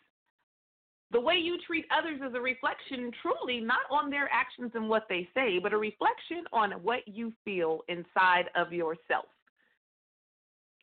[1.11, 5.05] The way you treat others is a reflection, truly, not on their actions and what
[5.07, 9.25] they say, but a reflection on what you feel inside of yourself.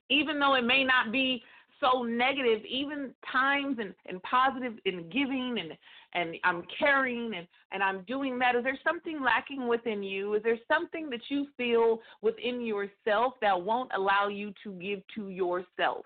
[0.09, 1.43] Even though it may not be
[1.81, 5.73] so negative, even times and, and positive in giving and,
[6.15, 10.35] and I'm caring and, and I'm doing that, is there something lacking within you?
[10.35, 15.29] Is there something that you feel within yourself that won't allow you to give to
[15.31, 16.05] yourself?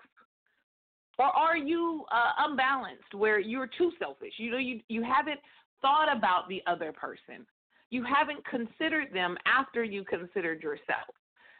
[1.17, 4.33] Or are you uh, unbalanced where you're too selfish?
[4.37, 5.39] You know, you, you haven't
[5.81, 7.45] thought about the other person.
[7.89, 11.15] You haven't considered them after you considered yourself.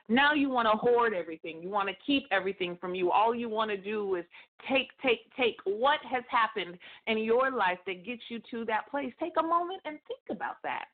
[0.08, 1.62] Now you want to hoard everything.
[1.64, 3.12] You want to keep everything from you.
[3.12, 4.26] All you want to do is
[4.70, 5.58] take, take, take.
[5.66, 9.12] What has happened in your life that gets you to that place?
[9.20, 10.86] Take a moment and think about that.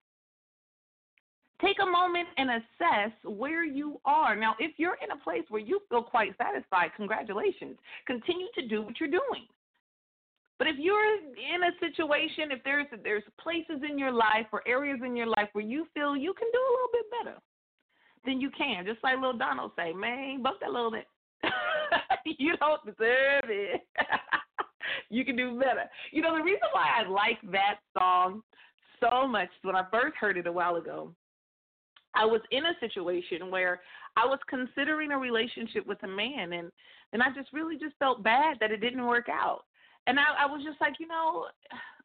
[1.61, 4.35] Take a moment and assess where you are.
[4.35, 7.77] Now, if you're in a place where you feel quite satisfied, congratulations.
[8.07, 9.45] Continue to do what you're doing.
[10.57, 14.99] But if you're in a situation, if there's there's places in your life or areas
[15.03, 17.37] in your life where you feel you can do a little bit better,
[18.25, 18.85] then you can.
[18.85, 21.07] Just like little Donald say, man, bump that little bit.
[22.25, 23.81] you don't deserve it.
[25.09, 25.89] you can do better.
[26.11, 28.41] You know, the reason why I like that song
[28.99, 31.13] so much when I first heard it a while ago
[32.13, 33.81] I was in a situation where
[34.17, 36.71] I was considering a relationship with a man and
[37.13, 39.63] and I just really just felt bad that it didn't work out.
[40.07, 41.47] And I, I was just like, you know,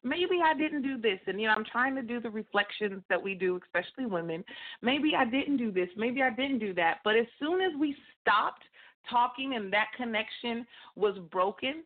[0.03, 1.19] maybe I didn't do this.
[1.27, 4.43] And, you know, I'm trying to do the reflections that we do, especially women.
[4.81, 5.89] Maybe I didn't do this.
[5.97, 6.99] Maybe I didn't do that.
[7.03, 8.63] But as soon as we stopped
[9.09, 11.83] talking and that connection was broken,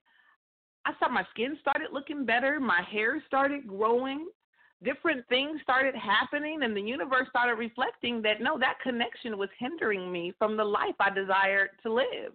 [0.85, 2.59] I saw my skin started looking better.
[2.59, 4.27] My hair started growing
[4.83, 10.11] different things started happening and the universe started reflecting that no that connection was hindering
[10.11, 12.33] me from the life i desired to live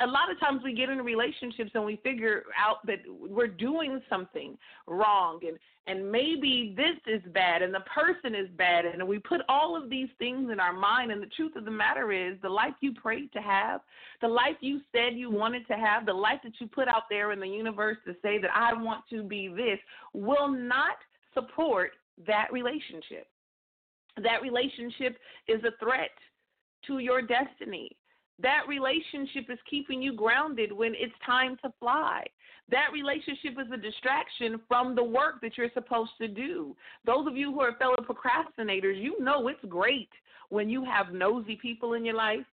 [0.00, 4.00] a lot of times we get in relationships and we figure out that we're doing
[4.08, 9.18] something wrong and and maybe this is bad and the person is bad and we
[9.20, 12.36] put all of these things in our mind and the truth of the matter is
[12.42, 13.80] the life you prayed to have
[14.20, 17.32] the life you said you wanted to have the life that you put out there
[17.32, 19.78] in the universe to say that i want to be this
[20.12, 20.96] will not
[21.36, 21.92] support
[22.26, 23.28] that relationship.
[24.22, 26.10] That relationship is a threat
[26.86, 27.90] to your destiny.
[28.40, 32.24] That relationship is keeping you grounded when it's time to fly.
[32.70, 36.76] That relationship is a distraction from the work that you're supposed to do.
[37.04, 40.10] Those of you who are fellow procrastinators, you know it's great
[40.48, 42.44] when you have nosy people in your life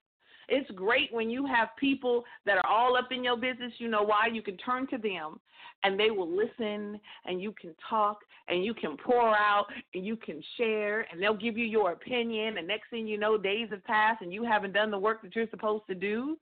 [0.48, 3.72] it's great when you have people that are all up in your business.
[3.78, 4.28] You know why?
[4.32, 5.40] You can turn to them
[5.82, 8.18] and they will listen and you can talk
[8.48, 12.58] and you can pour out and you can share and they'll give you your opinion.
[12.58, 15.34] And next thing you know, days have passed and you haven't done the work that
[15.34, 16.36] you're supposed to do.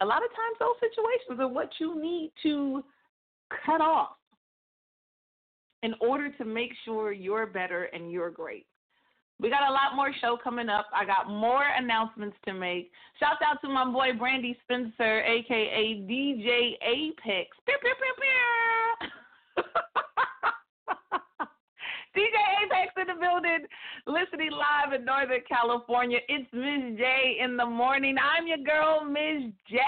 [0.00, 2.82] A lot of times, those situations are what you need to
[3.64, 4.16] cut off.
[5.82, 8.66] in order to make sure you're better and you're great.
[9.42, 10.86] We got a lot more show coming up.
[10.94, 12.92] I got more announcements to make.
[13.18, 17.48] Shout out to my boy Brandy Spencer, aka DJ Apex.
[17.66, 19.64] Pew, pew, pew,
[22.14, 23.66] DJ Apex in the building,
[24.06, 26.18] listening live in Northern California.
[26.28, 28.14] It's Miz J in the morning.
[28.22, 29.78] I'm your girl, Miz J.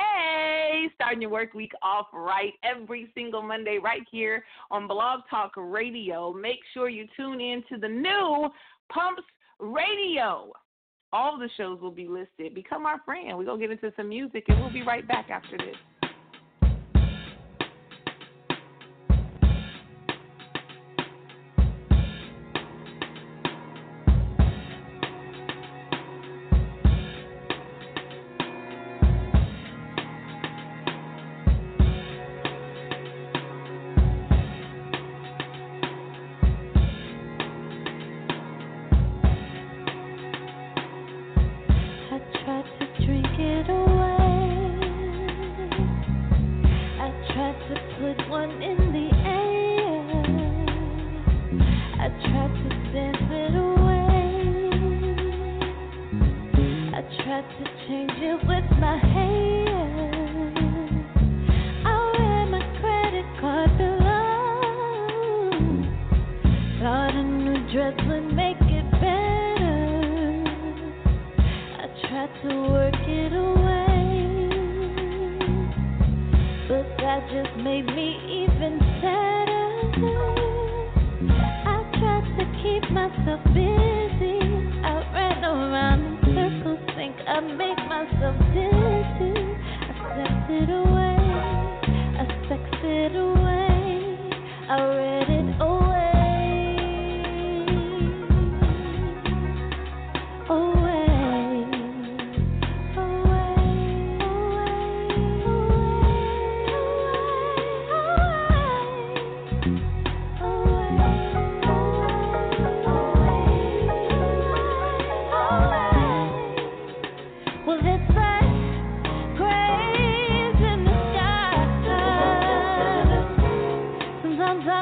[0.97, 4.43] Starting your work week off right every single Monday, right here
[4.73, 6.33] on Blog Talk Radio.
[6.33, 8.51] Make sure you tune in to the new
[8.93, 9.23] Pumps
[9.61, 10.53] Radio.
[11.13, 12.55] All the shows will be listed.
[12.55, 13.39] Become our friend.
[13.39, 15.77] We're going to get into some music, and we'll be right back after this.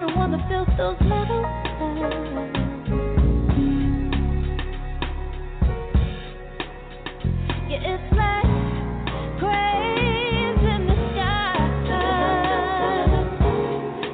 [0.02, 2.10] the one that fills those metal eyes.
[7.70, 8.46] Yeah, it's like
[9.38, 11.54] grains in the sky.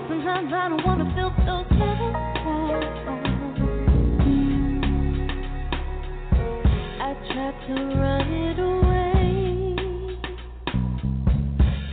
[0.09, 2.85] Sometimes I don't wanna feel those little eyes.
[7.01, 9.09] I tried to run it away.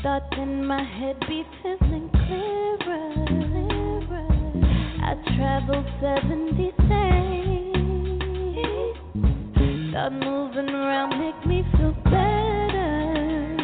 [0.04, 1.45] Thought in my head be
[5.36, 7.76] traveled 70 days.
[9.92, 13.58] Thought moving around, make me feel better.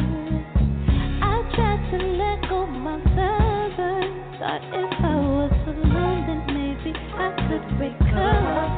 [1.22, 4.00] I tried to let go of my lover.
[4.38, 8.70] Thought if I was alone, then maybe I could recover.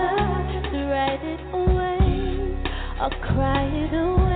[0.74, 1.98] Write it away,
[3.00, 4.33] or cry it away.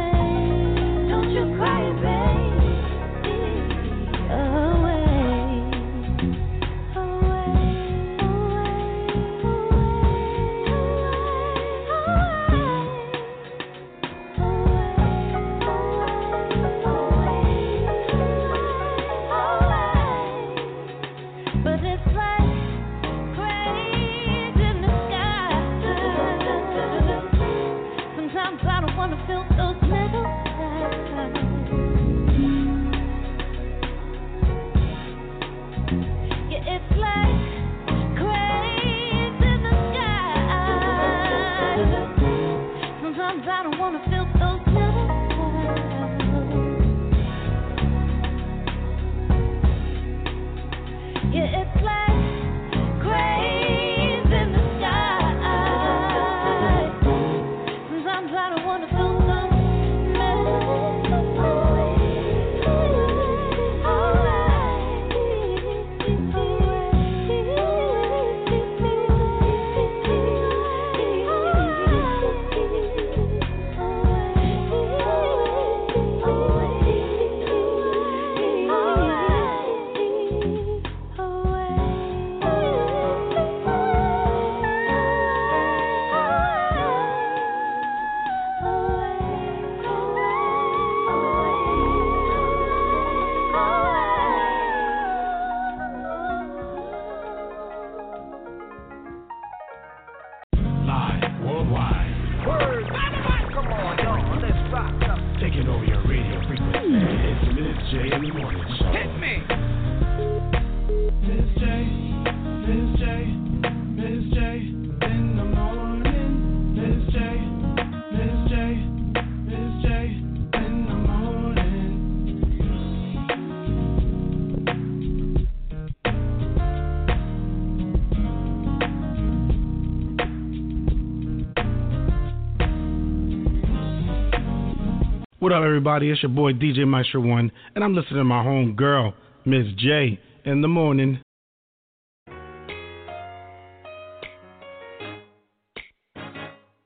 [135.49, 136.11] What up, everybody?
[136.11, 139.15] It's your boy DJ Maestro One, and I'm listening to my home girl,
[139.47, 141.23] Miz J, in the morning.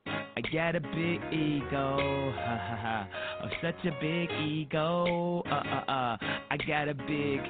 [0.01, 3.09] I got a big ego, ha ha ha.
[3.43, 6.17] Oh, such a big ego, uh uh uh.
[6.49, 7.41] I got a big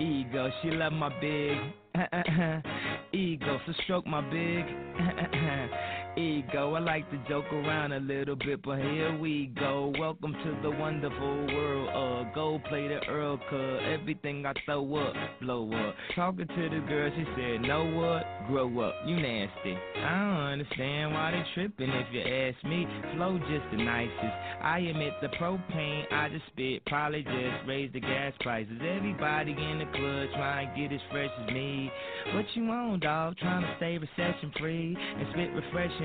[0.08, 0.48] ego.
[0.62, 1.58] She love my big
[3.12, 4.64] ego, so stroke my big
[6.16, 6.74] ego.
[6.74, 9.92] I like to joke around a little bit, but here we go.
[9.98, 14.00] Welcome to the wonderful world of go play the Earl Cub.
[14.00, 15.94] Everything I throw up, blow up.
[16.14, 18.24] Talking to the girl, she said, Know what?
[18.48, 19.76] Grow up, you nasty.
[19.96, 22.86] I don't understand why they tripping if you ask me.
[23.14, 24.36] Flow just the nicest.
[24.62, 28.78] I admit the propane I just spit probably just raised the gas prices.
[28.80, 31.90] Everybody in the club trying to get as fresh as me.
[32.34, 33.36] What you on, dog?
[33.38, 35.52] Trying to stay recession free and spit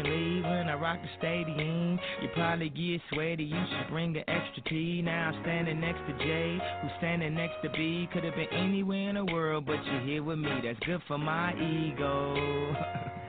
[0.01, 1.99] refreshingly when I rock the stadium.
[2.21, 3.43] You probably get sweaty.
[3.43, 5.01] You should bring an extra tea.
[5.01, 8.07] Now I'm standing next to Jay, who's standing next to B.
[8.13, 10.51] Could have been anywhere in the world, but you're here with me.
[10.63, 13.11] That's good for my ego.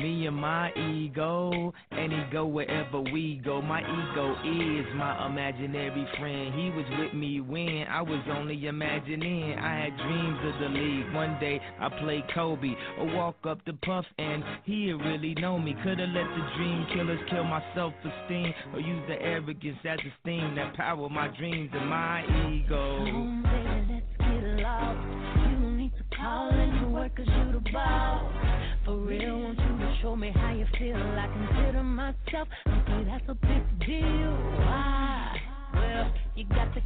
[0.00, 3.60] Me and my ego, and he go wherever we go.
[3.60, 6.54] My ego is my imaginary friend.
[6.54, 9.58] He was with me when I was only imagining.
[9.58, 11.12] I had dreams of the league.
[11.12, 15.74] One day I played Kobe, or walk up the Puff, and he'd really know me.
[15.82, 20.54] Coulda let the dream killers kill my self-esteem, or use the arrogance as a steam
[20.54, 23.04] that power my dreams and my ego.
[23.04, 25.60] Come baby, let's get lost.
[25.60, 28.49] You need to call into work cause you the boss.
[28.90, 30.96] For real, want you to show me how you feel.
[30.96, 34.34] I consider myself, okay, that's a big deal.
[34.66, 35.36] Why?
[35.74, 36.80] Well, you got to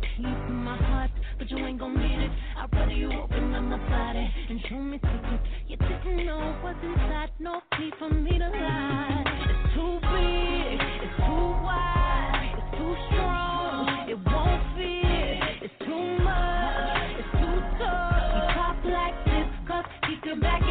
[0.50, 2.30] my heart, but you ain't gon' need it.
[2.58, 5.48] I'd rather you open up my body and show me secrets.
[5.66, 9.24] You didn't know what's inside, no key for me to lie.
[9.48, 15.64] It's too big, it's too wide, it's too strong, it won't fit.
[15.64, 18.28] It's too much, it's too tough.
[18.28, 20.63] He talk like this, cause he can back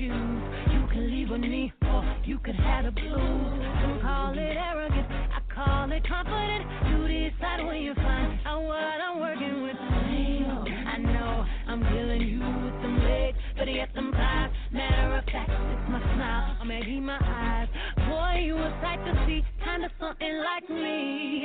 [0.00, 3.12] You can leave with me, or you could have the blues.
[3.82, 6.64] Don't call it arrogant, I call it confident.
[6.86, 9.74] You decide when you find out what I'm working with.
[9.74, 14.50] I know I'm killing you with some legs, but yet some thighs.
[14.70, 17.68] Matter of fact, it's my smile, I'm making my eyes.
[18.08, 21.44] Boy, you a sight to see, kinda something like me.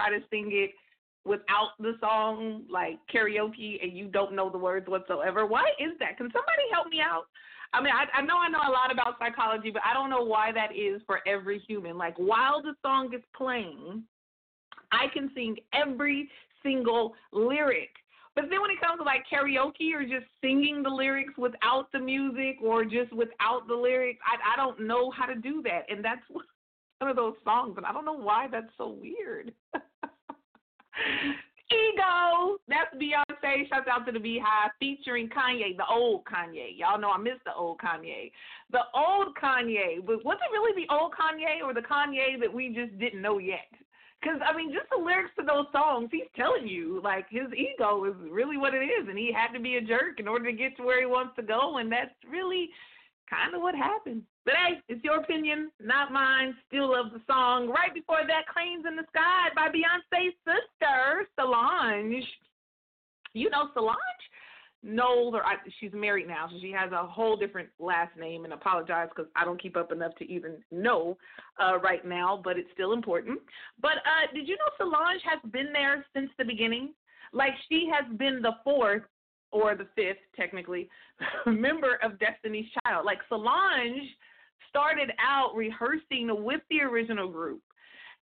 [0.00, 0.70] Try to sing it
[1.24, 5.46] without the song, like karaoke, and you don't know the words whatsoever?
[5.46, 6.16] Why is that?
[6.16, 7.24] Can somebody help me out?
[7.72, 10.24] I mean, I, I know I know a lot about psychology, but I don't know
[10.24, 11.96] why that is for every human.
[11.96, 14.02] Like while the song is playing,
[14.90, 16.28] I can sing every
[16.62, 17.90] single lyric.
[18.34, 22.00] But then when it comes to like karaoke or just singing the lyrics without the
[22.00, 25.82] music or just without the lyrics, I I don't know how to do that.
[25.88, 29.52] And that's one of those songs, and I don't know why that's so weird.
[31.70, 32.58] Ego.
[32.68, 33.68] That's Beyonce.
[33.68, 36.76] Shout out to the BeyHive featuring Kanye, the old Kanye.
[36.76, 38.32] Y'all know I miss the old Kanye.
[38.72, 40.04] The old Kanye.
[40.04, 43.38] But was it really the old Kanye or the Kanye that we just didn't know
[43.38, 43.70] yet?
[44.20, 48.04] Because, I mean, just the lyrics to those songs, he's telling you, like, his ego
[48.04, 49.08] is really what it is.
[49.08, 51.36] And he had to be a jerk in order to get to where he wants
[51.36, 51.78] to go.
[51.78, 52.68] And that's really
[53.30, 54.22] kind of what happened.
[54.44, 56.54] But hey, it's your opinion, not mine.
[56.68, 57.68] Still love the song.
[57.68, 62.24] Right before that, Cranes in the Sky by Beyonce's sister, Solange.
[63.34, 63.96] You know Solange?
[64.82, 68.44] Knowles, or I, she's married now, so she has a whole different last name.
[68.44, 71.18] And apologize because I don't keep up enough to even know
[71.62, 73.40] uh, right now, but it's still important.
[73.82, 76.94] But uh, did you know Solange has been there since the beginning?
[77.34, 79.02] Like she has been the fourth
[79.52, 80.88] or the fifth, technically,
[81.46, 83.04] member of Destiny's Child.
[83.04, 84.08] Like Solange
[84.70, 87.60] started out rehearsing with the original group.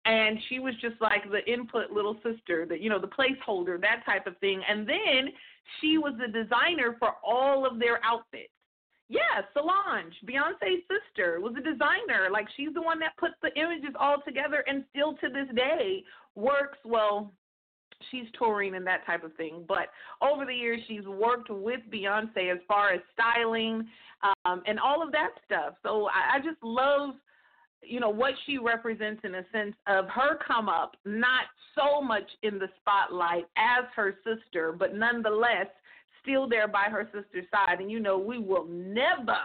[0.06, 4.04] And she was just like the input little sister, the you know, the placeholder, that
[4.06, 4.62] type of thing.
[4.68, 5.30] And then
[5.80, 8.52] she was the designer for all of their outfits.
[9.10, 12.30] Yeah, Solange, Beyonce's sister, was a designer.
[12.32, 16.04] Like she's the one that puts the images all together and still to this day
[16.36, 17.32] works well
[18.12, 19.64] she's touring and that type of thing.
[19.68, 19.88] But
[20.22, 23.88] over the years, she's worked with Beyonce as far as styling
[24.46, 25.76] um, and all of that stuff.
[25.84, 27.16] So I, I just love,
[27.82, 31.46] you know, what she represents in a sense of her come up, not
[31.76, 35.68] so much in the spotlight as her sister, but nonetheless
[36.22, 37.80] still there by her sister's side.
[37.80, 39.38] And you know, we will never,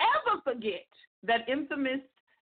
[0.00, 0.86] ever forget
[1.24, 2.00] that infamous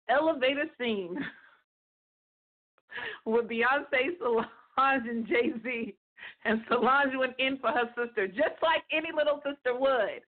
[0.09, 1.15] elevator scene
[3.25, 5.95] with Beyonce Solange Solange and Jay Z.
[6.45, 10.21] And Solange went in for her sister, just like any little sister would.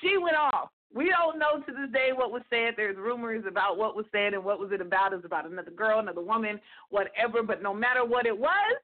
[0.00, 0.70] She went off.
[0.94, 2.74] We don't know to this day what was said.
[2.76, 5.12] There's rumors about what was said and what was it about.
[5.12, 6.60] Is about another girl, another woman,
[6.90, 7.42] whatever.
[7.42, 8.76] But no matter what it was,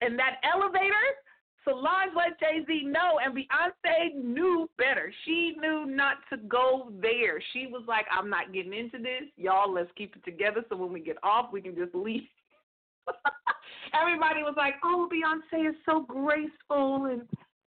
[0.00, 0.94] in that elevator,
[1.64, 5.12] Solange let Jay Z know, and Beyonce knew better.
[5.24, 7.42] She knew not to go there.
[7.52, 9.28] She was like, I'm not getting into this.
[9.36, 12.22] Y'all, let's keep it together so when we get off, we can just leave.
[14.00, 17.22] everybody was like, "Oh, Beyonce is so graceful and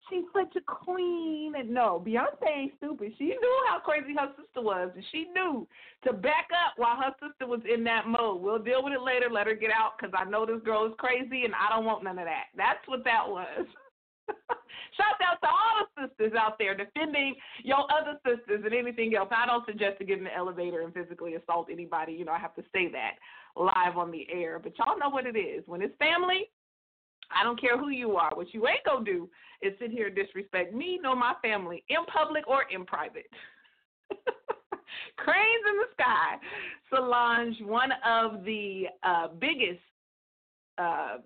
[0.10, 3.14] she's such a queen." And no, Beyonce ain't stupid.
[3.18, 5.68] She knew how crazy her sister was, and she knew
[6.06, 8.42] to back up while her sister was in that mode.
[8.42, 9.28] We'll deal with it later.
[9.32, 12.04] Let her get out because I know this girl is crazy, and I don't want
[12.04, 12.46] none of that.
[12.56, 13.66] That's what that was.
[14.98, 19.30] Shout out to all the sisters out there defending your other sisters and anything else.
[19.32, 22.14] I don't suggest to get in the elevator and physically assault anybody.
[22.14, 23.16] You know, I have to say that
[23.56, 24.60] live on the air.
[24.60, 25.64] But y'all know what it is.
[25.68, 26.50] When it's family,
[27.30, 28.32] I don't care who you are.
[28.36, 29.30] What you ain't gonna do
[29.62, 33.30] is sit here and disrespect me nor my family in public or in private.
[35.18, 36.36] Cranes in the Sky,
[36.90, 39.80] Solange, one of the uh, biggest
[40.78, 41.18] uh,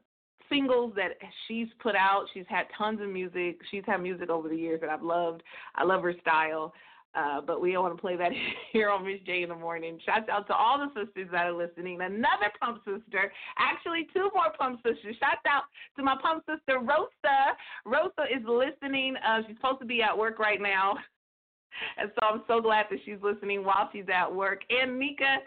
[0.50, 1.12] singles that
[1.48, 2.26] she's put out.
[2.34, 3.60] She's had tons of music.
[3.72, 5.42] She's had music over the years that I've loved.
[5.76, 6.74] I love her style.
[7.16, 8.32] Uh, but we don't want to play that
[8.74, 10.00] here on Miz J in the morning.
[10.06, 12.02] Shouts out to all the sisters that are listening.
[12.02, 15.16] Another pump sister, actually two more pump sisters.
[15.20, 15.64] Shouts out
[15.96, 17.56] to my pump sister Rosa.
[17.86, 19.16] Rosa is listening.
[19.18, 20.96] Uh, she's supposed to be at work right now,
[21.98, 24.62] and so I'm so glad that she's listening while she's at work.
[24.70, 25.38] And Mika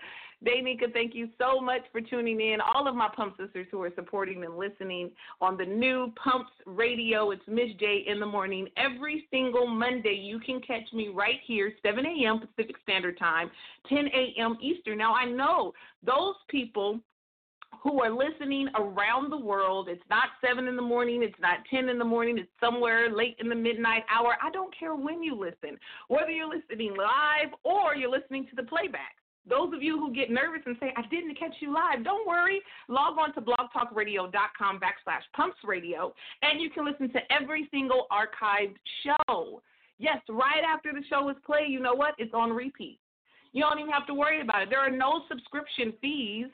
[0.45, 2.61] Daynika, thank you so much for tuning in.
[2.61, 5.11] All of my pump sisters who are supporting and listening
[5.41, 7.33] on the new Pumps Radio.
[7.33, 8.69] It's Miz J in the morning.
[8.77, 12.39] Every single Monday, you can catch me right here, 7 a.m.
[12.39, 13.51] Pacific Standard Time,
[13.89, 14.57] 10 a.m.
[14.63, 14.99] Eastern.
[14.99, 15.73] Now, I know
[16.07, 17.01] those people
[17.83, 19.89] who are listening around the world.
[19.89, 23.37] It's not 7 in the morning, it's not 10 in the morning, it's somewhere late
[23.41, 24.37] in the midnight hour.
[24.43, 25.79] I don't care when you listen,
[26.09, 29.18] whether you're listening live or you're listening to the playback.
[29.49, 32.61] Those of you who get nervous and say, I didn't catch you live, don't worry.
[32.89, 38.77] Log on to blogtalkradio.com backslash pumps radio, and you can listen to every single archived
[39.05, 39.63] show.
[39.99, 42.15] Yes, right after the show is played, you know what?
[42.19, 42.99] It's on repeat.
[43.53, 44.71] You don't even have to worry about it.
[44.71, 46.47] There are no subscription fees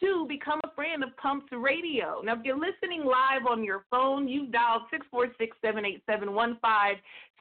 [0.00, 2.20] to become a friend of Pumps Radio.
[2.24, 6.34] Now, if you're listening live on your phone, you dial 646 787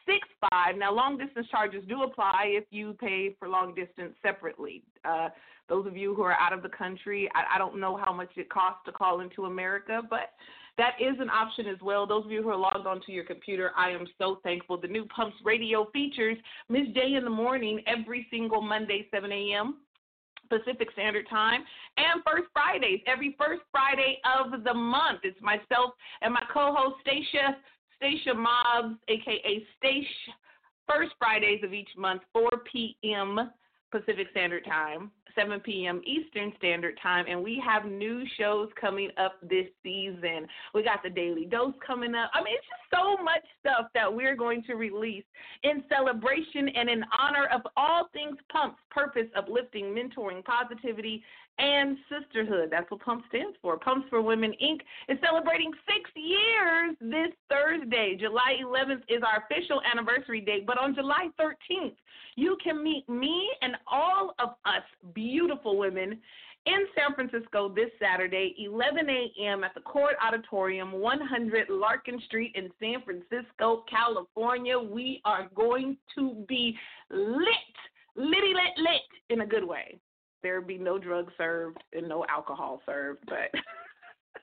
[0.06, 0.78] 565.
[0.78, 4.84] Now, long distance charges do apply if you pay for long distance separately.
[5.06, 5.30] Uh,
[5.70, 8.30] those of you who are out of the country, I, I don't know how much
[8.36, 10.32] it costs to call into America, but
[10.78, 12.08] that is an option as well.
[12.08, 14.78] Those of you who are logged onto your computer, I am so thankful.
[14.78, 16.38] The new Pumps Radio features
[16.70, 19.78] Miz J in the morning every single Monday, 7 a.m.
[20.50, 21.64] Pacific Standard Time,
[21.98, 25.22] and first Fridays, every first Friday of the month.
[25.24, 27.58] It's myself and my co-host Stacia,
[27.98, 30.34] Stacia Mobs, aka Stacia.
[30.88, 33.52] First Fridays of each month, 4 p.m.
[33.92, 35.12] Pacific Standard Time.
[35.36, 36.02] 7 p.m.
[36.06, 40.48] Eastern Standard Time, and we have new shows coming up this season.
[40.74, 42.32] We got the Daily Dose coming up.
[42.34, 45.24] I mean, it's just so much stuff that we're going to release
[45.64, 51.24] in celebration and in honor of all things Pumps, purpose, uplifting, mentoring, positivity,
[51.60, 52.70] and sisterhood.
[52.72, 53.78] That's what PUMP stands for.
[53.78, 54.80] Pumps for Women Inc.
[55.08, 58.18] is celebrating six years this Thursday.
[58.20, 61.96] July 11th is our official anniversary date, but on July 13th,
[62.36, 64.84] you can meet me and all of us
[65.24, 66.20] beautiful women
[66.66, 69.64] in San Francisco this Saturday, 11 a.m.
[69.64, 74.78] at the Koret Auditorium, 100 Larkin Street in San Francisco, California.
[74.78, 76.78] We are going to be
[77.10, 77.48] lit,
[78.16, 79.98] litty lit, lit in a good way.
[80.42, 83.60] There will be no drugs served and no alcohol served, but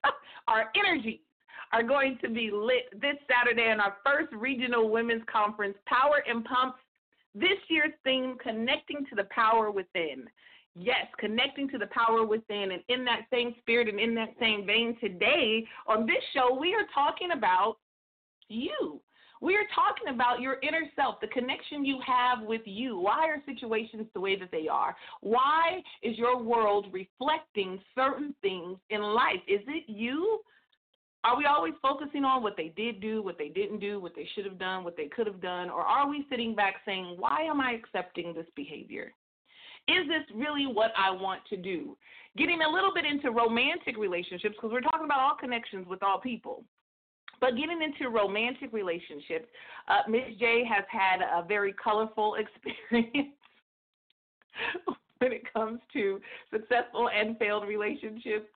[0.49, 1.21] our energies
[1.73, 6.45] are going to be lit this Saturday in our first regional women's conference, Power and
[6.45, 6.79] Pumps.
[7.35, 10.27] This year's theme, Connecting to the Power Within.
[10.77, 12.71] Yes, connecting to the power within.
[12.73, 16.75] And in that same spirit and in that same vein, today on this show, we
[16.75, 17.77] are talking about
[18.49, 19.01] you.
[19.43, 22.99] We are talking about your inner self, the connection you have with you.
[22.99, 24.95] Why are situations the way that they are?
[25.23, 29.41] Why is your world reflecting certain things in life?
[29.49, 30.41] Is it you?
[31.25, 34.29] Are we always focusing on what they did do, what they didn't do, what they
[34.35, 35.69] should have done, what they could have done?
[35.71, 39.13] Or are we sitting back saying, why am I accepting this behavior?
[39.91, 41.97] Is this really what I want to do?
[42.37, 46.21] Getting a little bit into romantic relationships, because we're talking about all connections with all
[46.21, 46.65] people.
[47.41, 49.47] But getting into romantic relationships,
[49.89, 53.35] uh, Miz J has had a very colorful experience
[55.19, 56.21] when it comes to
[56.53, 58.47] successful and failed relationships.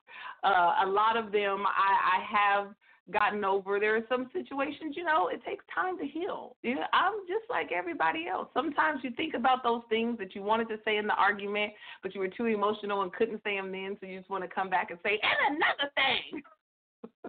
[0.43, 2.67] Uh, a lot of them I, I have
[3.11, 3.79] gotten over.
[3.79, 6.55] There are some situations, you know, it takes time to heal.
[6.63, 8.47] Yeah, I'm just like everybody else.
[8.53, 12.15] Sometimes you think about those things that you wanted to say in the argument, but
[12.15, 14.69] you were too emotional and couldn't say them then, so you just want to come
[14.69, 16.41] back and say, and another thing,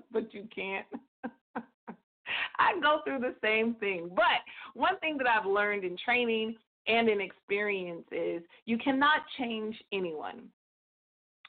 [0.12, 0.86] but you can't.
[2.58, 4.10] I go through the same thing.
[4.14, 4.24] But
[4.74, 6.56] one thing that I've learned in training
[6.86, 10.48] and in experience is you cannot change anyone.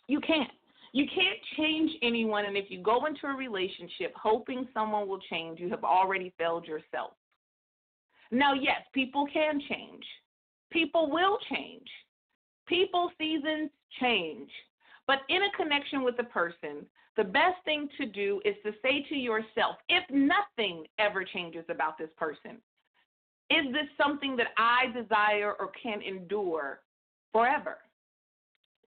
[0.07, 0.49] You can't.
[0.93, 5.59] You can't change anyone, and if you go into a relationship hoping someone will change,
[5.59, 7.11] you have already failed yourself.
[8.31, 10.03] Now, yes, people can change.
[10.71, 11.87] People will change.
[12.67, 13.69] People seasons
[14.01, 14.49] change.
[15.07, 16.85] But in a connection with a person,
[17.15, 21.97] the best thing to do is to say to yourself, if nothing ever changes about
[21.97, 22.57] this person,
[23.49, 26.81] is this something that I desire or can endure
[27.31, 27.77] forever?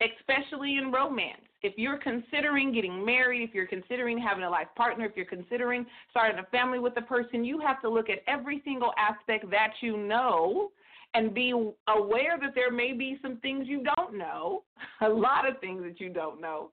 [0.03, 5.05] Especially in romance if you're considering getting married, if you're considering having a life partner,
[5.05, 8.63] if you're considering starting a family with a person, you have to look at every
[8.65, 10.71] single aspect that you know
[11.15, 11.51] and be
[11.89, 14.63] aware that there may be some things you don't know,
[15.03, 16.71] a lot of things that you don't know.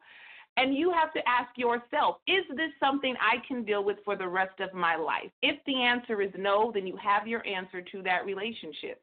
[0.58, 4.28] And you have to ask yourself, is this something I can deal with for the
[4.28, 5.30] rest of my life?
[5.44, 9.02] If the answer is no, then you have your answer to that relationship.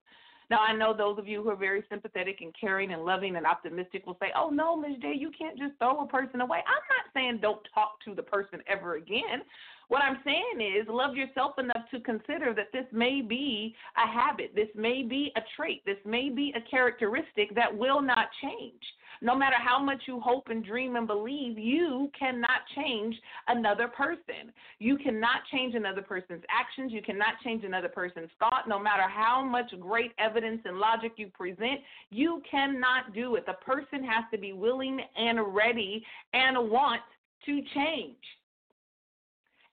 [0.50, 3.46] Now, I know those of you who are very sympathetic and caring and loving and
[3.46, 6.58] optimistic will say, oh, no, Miz J, you can't just throw a person away.
[6.58, 9.42] I'm not saying don't talk to the person ever again.
[9.88, 14.52] What I'm saying is love yourself enough to consider that this may be a habit,
[14.54, 18.82] this may be a trait, this may be a characteristic that will not change.
[19.20, 23.14] No matter how much you hope and dream and believe, you cannot change
[23.48, 24.52] another person.
[24.78, 26.92] You cannot change another person's actions.
[26.92, 28.68] You cannot change another person's thought.
[28.68, 33.46] No matter how much great evidence and logic you present, you cannot do it.
[33.46, 37.02] The person has to be willing and ready and want
[37.46, 38.16] to change.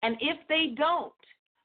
[0.03, 1.13] And if they don't,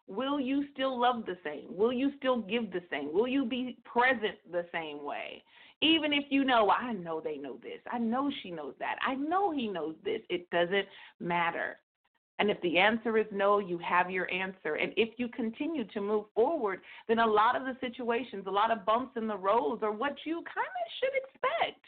[0.09, 1.64] will you still love the same?
[1.68, 3.12] Will you still give the same?
[3.12, 5.43] Will you be present the same way?
[5.83, 9.14] Even if you know, I know they know this, I know she knows that, I
[9.14, 10.87] know he knows this, it doesn't
[11.20, 11.79] matter.
[12.39, 14.74] And if the answer is no, you have your answer.
[14.74, 18.70] And if you continue to move forward, then a lot of the situations, a lot
[18.70, 21.83] of bumps in the roads are what you kind of should expect.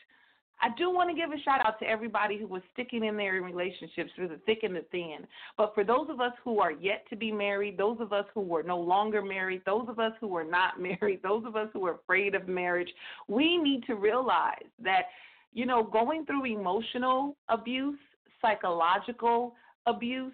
[0.61, 3.37] I do want to give a shout out to everybody who was sticking in there
[3.37, 5.19] in relationships through the thick and the thin.
[5.57, 8.41] But for those of us who are yet to be married, those of us who
[8.41, 11.87] were no longer married, those of us who are not married, those of us who
[11.87, 12.89] are afraid of marriage,
[13.29, 15.03] we need to realize that,
[15.53, 17.99] you know, going through emotional abuse,
[18.43, 19.55] psychological
[19.87, 20.33] abuse,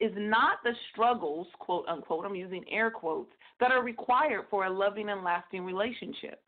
[0.00, 4.70] is not the struggles, quote unquote, I'm using air quotes, that are required for a
[4.70, 6.40] loving and lasting relationship.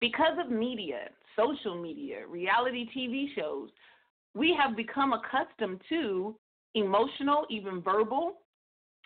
[0.00, 3.68] Because of media, social media, reality TV shows,
[4.34, 6.34] we have become accustomed to
[6.74, 8.38] emotional, even verbal,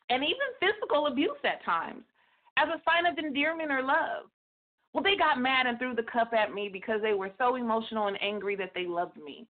[0.09, 2.03] and even physical abuse at times
[2.57, 4.31] as a sign of endearment or love.
[4.93, 8.07] Well, they got mad and threw the cup at me because they were so emotional
[8.07, 9.47] and angry that they loved me,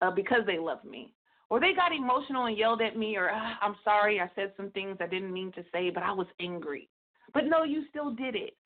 [0.00, 1.12] uh, because they loved me.
[1.50, 4.70] Or they got emotional and yelled at me, or ah, I'm sorry, I said some
[4.70, 6.88] things I didn't mean to say, but I was angry.
[7.34, 8.56] But no, you still did it.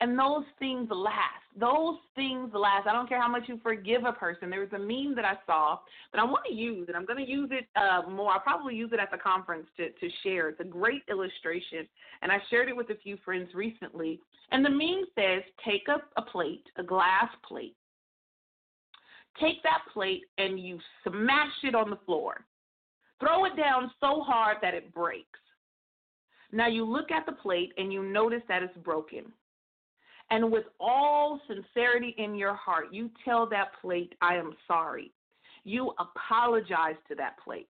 [0.00, 1.44] And those things last.
[1.58, 2.86] Those things last.
[2.86, 4.48] I don't care how much you forgive a person.
[4.48, 5.78] There was a meme that I saw
[6.12, 8.32] that I want to use, and I'm going to use it uh, more.
[8.32, 10.48] I'll probably use it at the conference to, to share.
[10.48, 11.86] It's a great illustration,
[12.22, 14.20] and I shared it with a few friends recently.
[14.52, 17.76] And the meme says take up a plate, a glass plate.
[19.38, 22.44] Take that plate and you smash it on the floor.
[23.20, 25.38] Throw it down so hard that it breaks.
[26.52, 29.26] Now you look at the plate and you notice that it's broken
[30.30, 35.12] and with all sincerity in your heart, you tell that plate, I am sorry.
[35.64, 37.68] You apologize to that plate.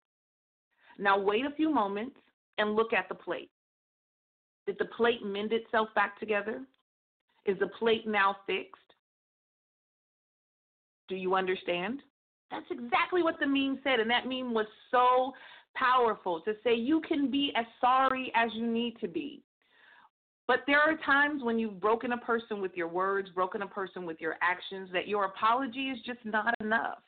[0.98, 2.16] Now, wait a few moments
[2.58, 3.50] and look at the plate.
[4.66, 6.62] Did the plate mend itself back together?
[7.46, 8.82] Is the plate now fixed?
[11.08, 12.00] Do you understand?
[12.50, 15.32] That's exactly what the meme said, and that meme was so
[15.74, 19.42] powerful to say you can be as sorry as you need to be.
[20.48, 24.06] But there are times when you've broken a person with your words, broken a person
[24.06, 26.98] with your actions, that your apology is just not enough.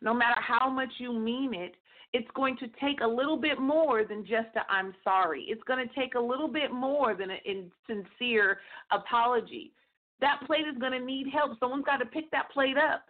[0.00, 1.76] No matter how much you mean it,
[2.14, 5.44] it's going to take a little bit more than just a I'm sorry.
[5.48, 9.72] It's going to take a little bit more than an sincere apology.
[10.22, 11.58] That plate is going to need help.
[11.60, 13.04] Someone's got to pick that plate up.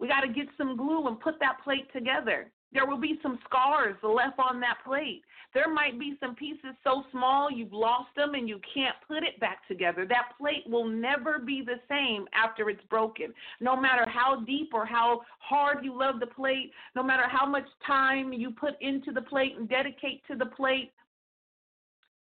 [0.00, 2.50] We got to get some glue and put that plate together.
[2.72, 5.22] There will be some scars left on that plate.
[5.52, 9.40] There might be some pieces so small you've lost them and you can't put it
[9.40, 10.06] back together.
[10.06, 13.34] That plate will never be the same after it's broken.
[13.60, 17.66] No matter how deep or how hard you love the plate, no matter how much
[17.84, 20.92] time you put into the plate and dedicate to the plate,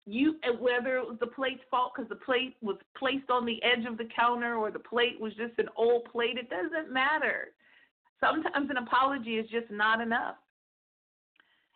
[0.05, 3.61] you eh, whether it was the plate's fault because the plate was placed on the
[3.61, 7.49] edge of the counter or the plate was just an old plate, it doesn't matter.
[8.19, 10.35] Sometimes an apology is just not enough.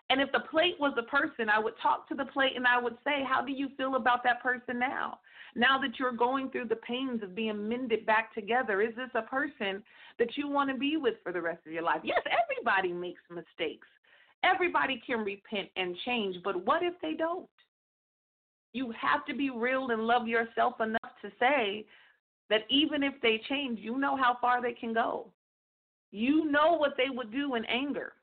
[0.09, 2.81] And if the plate was a person, I would talk to the plate and I
[2.81, 5.19] would say, How do you feel about that person now?
[5.55, 9.21] Now that you're going through the pains of being mended back together, is this a
[9.21, 9.83] person
[10.19, 12.01] that you want to be with for the rest of your life?
[12.03, 13.87] Yes, everybody makes mistakes.
[14.43, 17.47] Everybody can repent and change, but what if they don't?
[18.73, 21.85] You have to be real and love yourself enough to say
[22.49, 25.27] that even if they change, you know how far they can go.
[26.11, 28.13] You know what they would do in anger.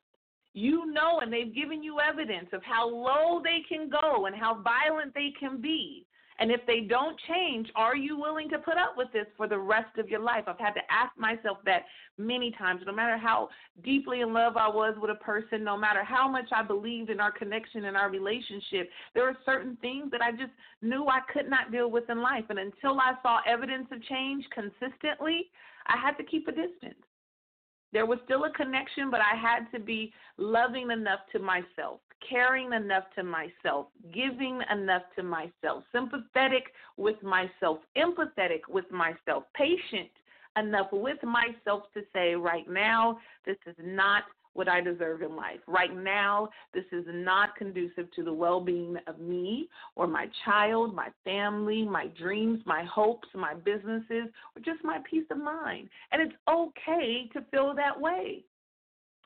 [0.53, 4.61] You know, and they've given you evidence of how low they can go and how
[4.61, 6.05] violent they can be.
[6.39, 9.59] And if they don't change, are you willing to put up with this for the
[9.59, 10.45] rest of your life?
[10.47, 11.83] I've had to ask myself that
[12.17, 12.81] many times.
[12.85, 13.49] No matter how
[13.83, 17.19] deeply in love I was with a person, no matter how much I believed in
[17.19, 21.49] our connection and our relationship, there are certain things that I just knew I could
[21.49, 22.45] not deal with in life.
[22.49, 25.51] And until I saw evidence of change consistently,
[25.87, 27.03] I had to keep a distance.
[27.91, 32.73] There was still a connection, but I had to be loving enough to myself, caring
[32.73, 36.65] enough to myself, giving enough to myself, sympathetic
[36.97, 40.09] with myself, empathetic with myself, patient
[40.57, 44.23] enough with myself to say, right now, this is not
[44.59, 45.61] what I deserve in life.
[45.67, 50.93] Right now, this is not conducive to the well being of me or my child,
[50.93, 55.87] my family, my dreams, my hopes, my businesses, or just my peace of mind.
[56.11, 58.43] And it's okay to feel that way.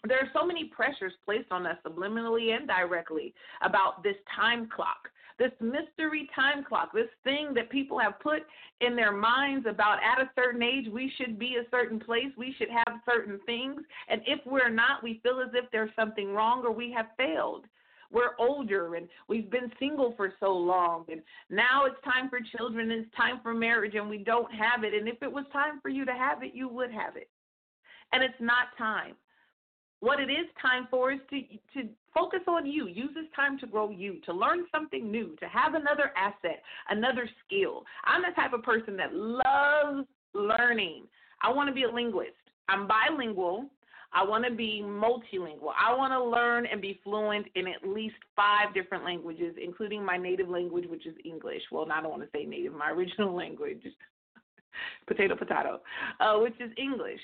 [0.07, 5.09] There are so many pressures placed on us subliminally and directly about this time clock
[5.43, 8.43] this mystery time clock, this thing that people have put
[8.79, 12.55] in their minds about at a certain age we should be a certain place, we
[12.57, 16.63] should have certain things, and if we're not, we feel as if there's something wrong
[16.63, 17.65] or we have failed.
[18.09, 22.89] We're older and we've been single for so long, and now it's time for children,
[22.89, 24.93] it's time for marriage, and we don't have it.
[24.93, 27.27] And if it was time for you to have it, you would have it.
[28.13, 29.15] And it's not time.
[29.99, 31.41] What it is time for is to,
[31.73, 32.88] to focus on you.
[32.88, 37.30] Use this time to grow you, to learn something new, to have another asset, another
[37.45, 37.84] skill.
[38.05, 41.05] I'm the type of person that loves learning.
[41.41, 42.32] I want to be a linguist.
[42.70, 43.70] I'm bilingual.
[44.14, 45.72] I want to be multilingual.
[45.78, 50.18] I want to learn and be fluent in at least five different languages, including my
[50.18, 51.64] native language, which is English.
[51.72, 53.82] Well, I don't want to say native, my original language,
[55.07, 55.82] potato, potato,
[56.20, 57.20] uh, which is English.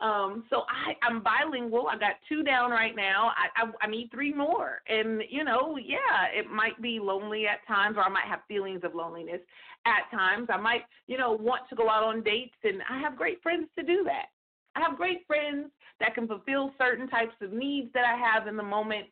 [0.00, 1.86] Um, so I, I'm bilingual.
[1.88, 3.32] I got two down right now.
[3.36, 4.80] I, I I need three more.
[4.88, 8.80] And you know, yeah, it might be lonely at times, or I might have feelings
[8.82, 9.40] of loneliness
[9.86, 10.48] at times.
[10.50, 13.68] I might, you know, want to go out on dates, and I have great friends
[13.78, 14.26] to do that.
[14.74, 18.56] I have great friends that can fulfill certain types of needs that I have in
[18.56, 19.06] the moment.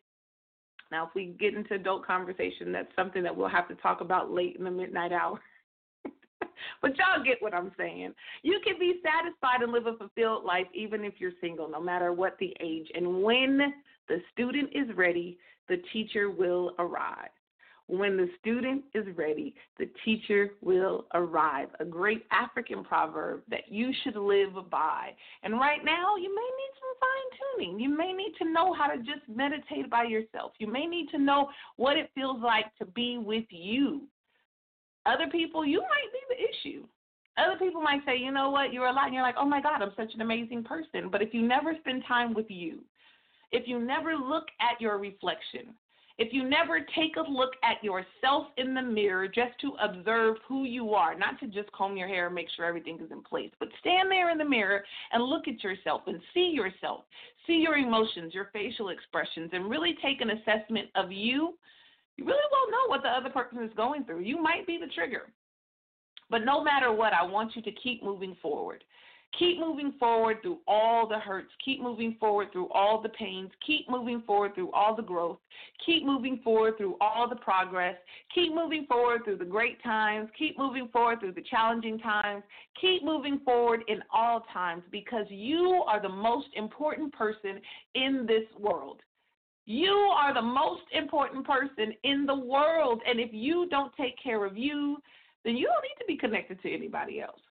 [0.90, 4.30] Now, if we get into adult conversation, that's something that we'll have to talk about
[4.30, 5.38] late in the midnight hour.
[6.82, 8.12] but y'all get what I'm saying.
[8.42, 12.12] You can be satisfied and live a fulfilled life even if you're single, no matter
[12.12, 12.88] what the age.
[12.94, 13.74] And when
[14.08, 15.38] the student is ready,
[15.68, 17.30] the teacher will arrive.
[17.88, 21.68] When the student is ready, the teacher will arrive.
[21.80, 25.12] A great African proverb that you should live by.
[25.42, 27.80] And right now, you may need some fine tuning.
[27.80, 30.52] You may need to know how to just meditate by yourself.
[30.58, 34.02] You may need to know what it feels like to be with you
[35.08, 36.84] other people, you might be the issue.
[37.38, 39.60] Other people might say, you know what, you're a lot, and you're like, oh my
[39.60, 41.08] God, I'm such an amazing person.
[41.10, 42.80] But if you never spend time with you,
[43.52, 45.74] if you never look at your reflection,
[46.18, 50.64] if you never take a look at yourself in the mirror just to observe who
[50.64, 53.52] you are, not to just comb your hair and make sure everything is in place,
[53.60, 57.04] but stand there in the mirror and look at yourself and see yourself,
[57.46, 61.54] see your emotions, your facial expressions, and really take an assessment of you
[62.18, 64.20] you really won't know what the other person is going through.
[64.20, 65.30] You might be the trigger.
[66.28, 68.84] But no matter what, I want you to keep moving forward.
[69.38, 71.50] Keep moving forward through all the hurts.
[71.64, 73.50] Keep moving forward through all the pains.
[73.64, 75.38] Keep moving forward through all the growth.
[75.84, 77.94] Keep moving forward through all the progress.
[78.34, 80.28] Keep moving forward through the great times.
[80.38, 82.42] Keep moving forward through the challenging times.
[82.80, 87.60] Keep moving forward in all times because you are the most important person
[87.94, 89.02] in this world.
[89.70, 93.02] You are the most important person in the world.
[93.06, 94.96] And if you don't take care of you,
[95.44, 97.42] then you don't need to be connected to anybody else.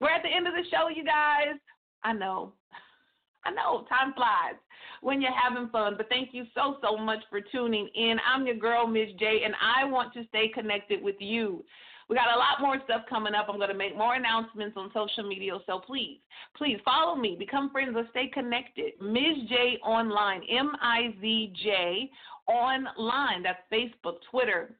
[0.00, 1.60] We're at the end of the show, you guys.
[2.02, 2.54] I know.
[3.44, 4.56] I know, time flies
[5.00, 5.94] when you're having fun.
[5.96, 8.16] But thank you so, so much for tuning in.
[8.28, 11.64] I'm your girl, Miz J, and I want to stay connected with you.
[12.10, 13.46] We got a lot more stuff coming up.
[13.48, 15.52] I'm going to make more announcements on social media.
[15.64, 16.18] So please,
[16.56, 18.94] please follow me, become friends, let's stay connected.
[19.00, 22.10] Miz J Online, M I Z J
[22.48, 23.44] Online.
[23.44, 24.74] That's Facebook, Twitter,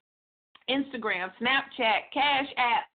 [0.68, 2.87] Instagram, Snapchat, Cash App.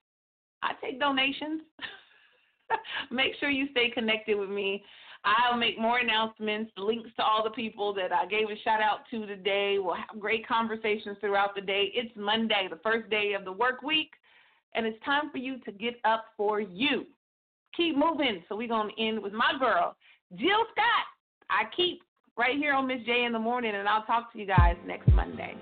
[0.62, 1.62] I take donations.
[3.10, 4.84] make sure you stay connected with me.
[5.24, 8.98] I'll make more announcements, links to all the people that I gave a shout out
[9.12, 9.78] to today.
[9.78, 11.90] We'll have great conversations throughout the day.
[11.94, 14.10] It's Monday, the first day of the work week
[14.76, 17.06] and it's time for you to get up for you.
[17.76, 18.42] Keep moving.
[18.48, 19.96] So we're going to end with my girl,
[20.36, 21.06] Jill Scott.
[21.50, 22.00] I keep
[22.36, 25.08] right here on Miz J in the morning, and I'll talk to you guys next
[25.12, 25.54] Monday.